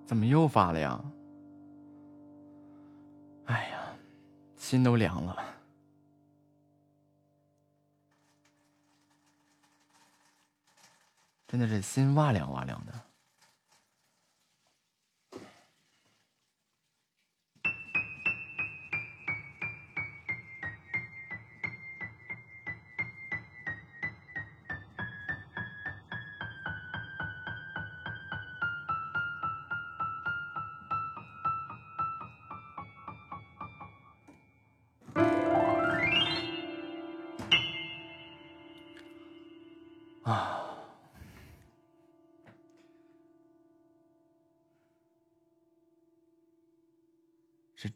[0.07, 1.03] 怎么又发了呀？
[3.45, 3.79] 哎呀，
[4.55, 5.37] 心都凉了，
[11.45, 12.96] 真的是心哇凉哇凉的。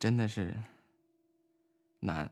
[0.02, 0.52] 真的是
[2.00, 2.28] 难。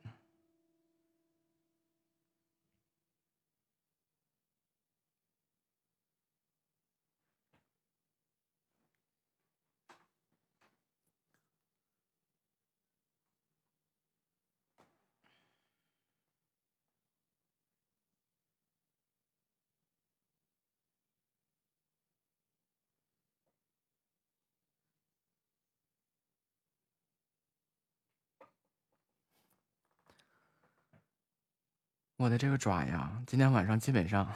[32.20, 34.36] 我的这个爪呀，今天晚上基本上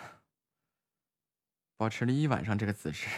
[1.75, 3.09] 保持了一晚上这个姿势。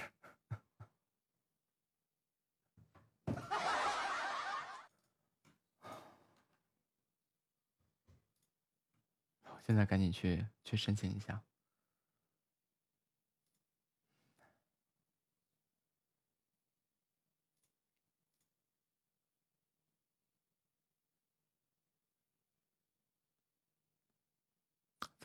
[9.63, 11.43] 现在赶紧去去申请一下。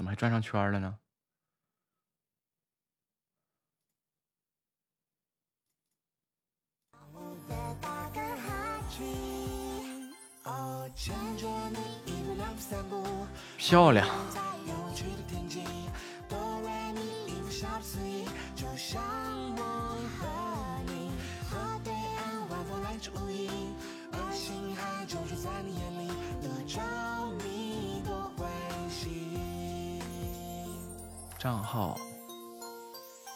[0.01, 0.99] 怎么还转上圈了呢？
[13.59, 14.09] 漂亮。
[31.41, 31.99] 账号，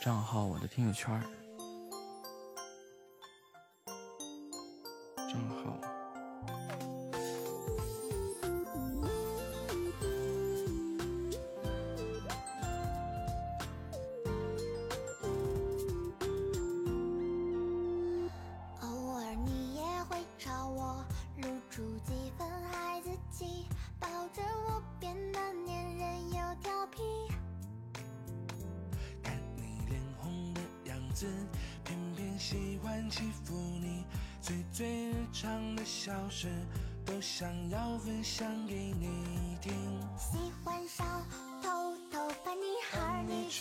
[0.02, 1.18] 账号，我的听友圈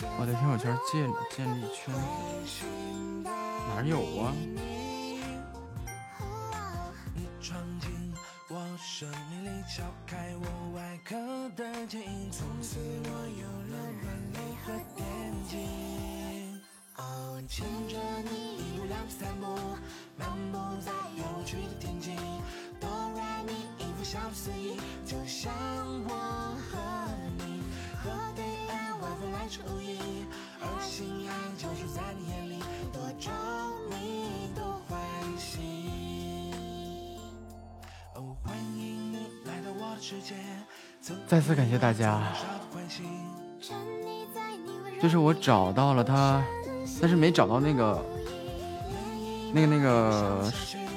[0.02, 1.94] 我在朋友圈建建立圈
[2.44, 2.66] 子
[3.24, 4.34] 哪有啊？
[41.54, 42.20] 感谢大家，
[45.00, 46.44] 就是我找到了他，
[47.00, 48.04] 但是没找到那个
[49.52, 50.52] 那个那个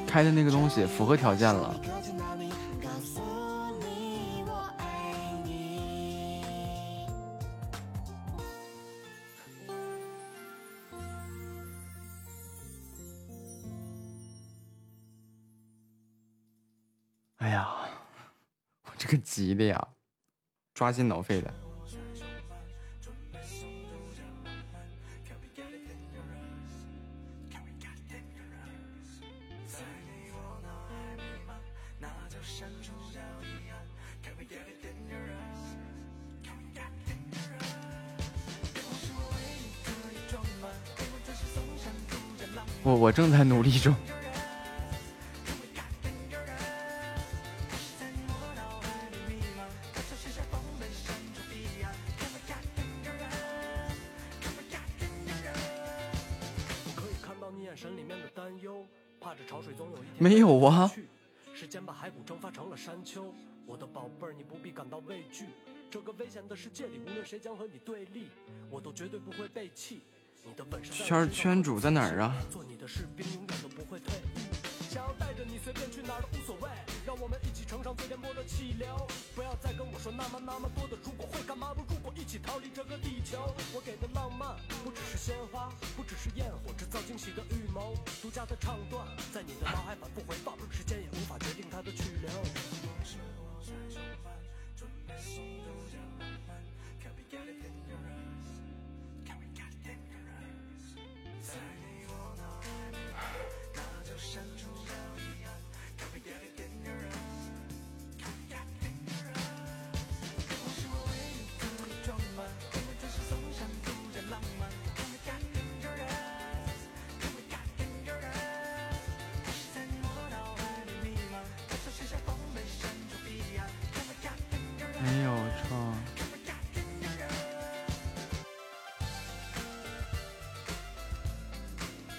[0.07, 1.75] 开的那个东西符合条件了。
[17.37, 17.69] 哎呀，
[18.85, 19.87] 我这个急的呀！
[20.77, 21.51] 抓心挠肺的。
[42.83, 44.06] 我我正在努力中。
[60.27, 60.91] 没有啊。
[61.53, 63.33] 时间把骸骨蒸发成了山丘，
[63.65, 65.45] 我的宝贝儿，你不必感到畏惧。
[65.89, 68.27] 这个危险的世界里，无论谁将和你对立，
[68.69, 70.01] 我都绝对不会背弃。
[70.43, 72.35] 你的本事圈圈主在哪儿啊？
[72.51, 74.91] 做你的士兵，永远都不会退役。
[74.91, 76.69] 想要带着你随便去哪儿都无所谓，
[77.05, 79.07] 让我们一起乘上最颠簸的气流。
[79.33, 81.81] 不要再跟我说那么那么多的如果会干嘛不？
[81.87, 83.39] 如果一起逃离这个地球，
[83.73, 87.43] 我给的浪漫不只是鲜花，不只是焰火，制造惊喜的
[87.77, 87.93] 谋，
[88.23, 92.27] 独家的唱段在你的脑海反复回放，时间也无法决定它的去留。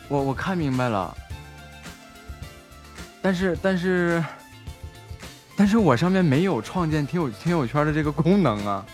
[0.09, 1.15] 我我看明白了，
[3.21, 4.25] 但是但是
[5.55, 8.87] 但是我上面没有创建听友听友圈的这个功能啊。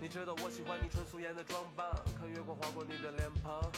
[0.00, 1.86] 你知道我喜欢你纯素颜的装扮，
[2.18, 3.70] 看月光划过你的脸庞。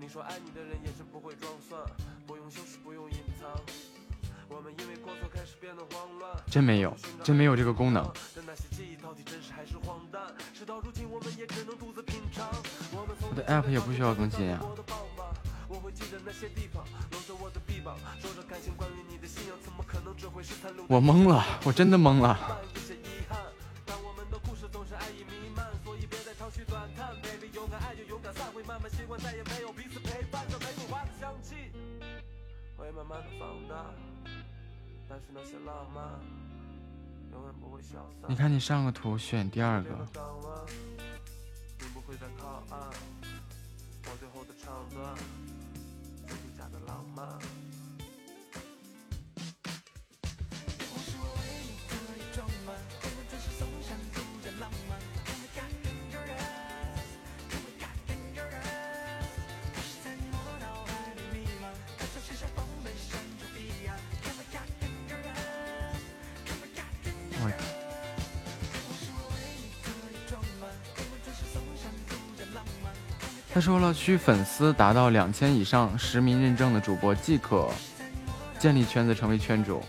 [0.00, 1.80] 你说爱你的人也是不会装蒜，
[2.26, 3.48] 不用修饰，不用隐藏。
[6.50, 8.02] 真没有，真没有这个功能。
[19.72, 20.84] 么可能只会是残留？
[20.88, 22.38] 我懵了，我真的懵了。
[22.74, 23.38] 一些遗憾，
[23.84, 24.66] 但我们的故事
[73.98, 77.68] 需粉丝达到两千以上实名认证的主播即可
[78.58, 79.82] 建立圈子，成为圈主。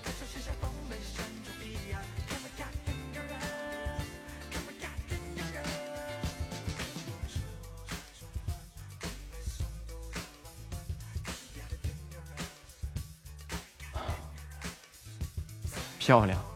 [15.99, 16.48] 漂亮。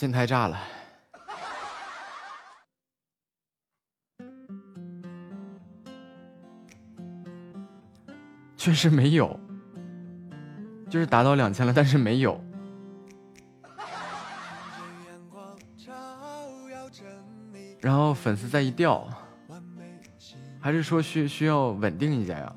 [0.00, 0.58] 心态炸了。
[8.56, 9.38] 确实没有，
[10.88, 12.42] 就是达到两千了，但是没有。
[17.78, 19.06] 然后粉丝再一掉，
[20.58, 22.56] 还是说需需要稳定一下呀？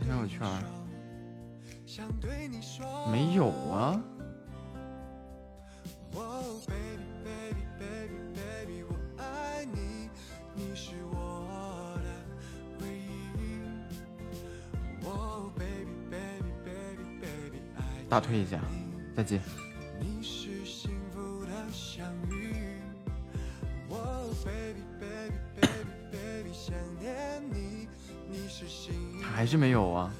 [0.00, 0.46] 朋友圈
[3.10, 4.02] 没有啊
[18.08, 18.60] 大推一下，
[19.14, 19.40] 再见。
[29.50, 30.14] 是没有啊。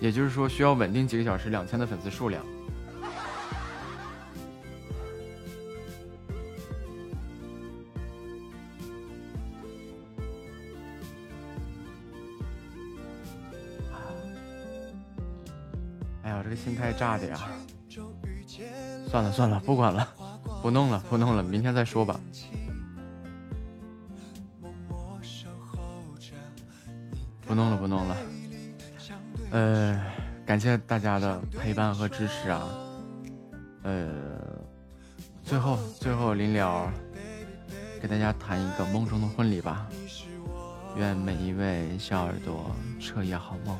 [0.00, 2.42] 也就是说，需要稳定几个小时两千的粉丝数量。
[19.20, 20.08] 算了算了，不管了，
[20.62, 22.18] 不弄了不弄了，明天再说吧。
[27.46, 28.16] 不弄了不弄了，
[29.50, 30.00] 呃，
[30.46, 32.66] 感谢大家的陪伴和支持啊，
[33.82, 34.08] 呃，
[35.42, 36.90] 最后最后临了，
[38.00, 39.86] 给大家谈一个梦中的婚礼吧，
[40.96, 42.70] 愿每一位小耳朵
[43.00, 43.76] 彻夜好梦，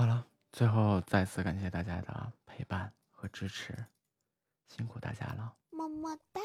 [0.00, 3.84] 好了，最后再次感谢大家的陪伴和支持，
[4.66, 5.54] 辛苦大家了。
[5.68, 6.40] 么么哒，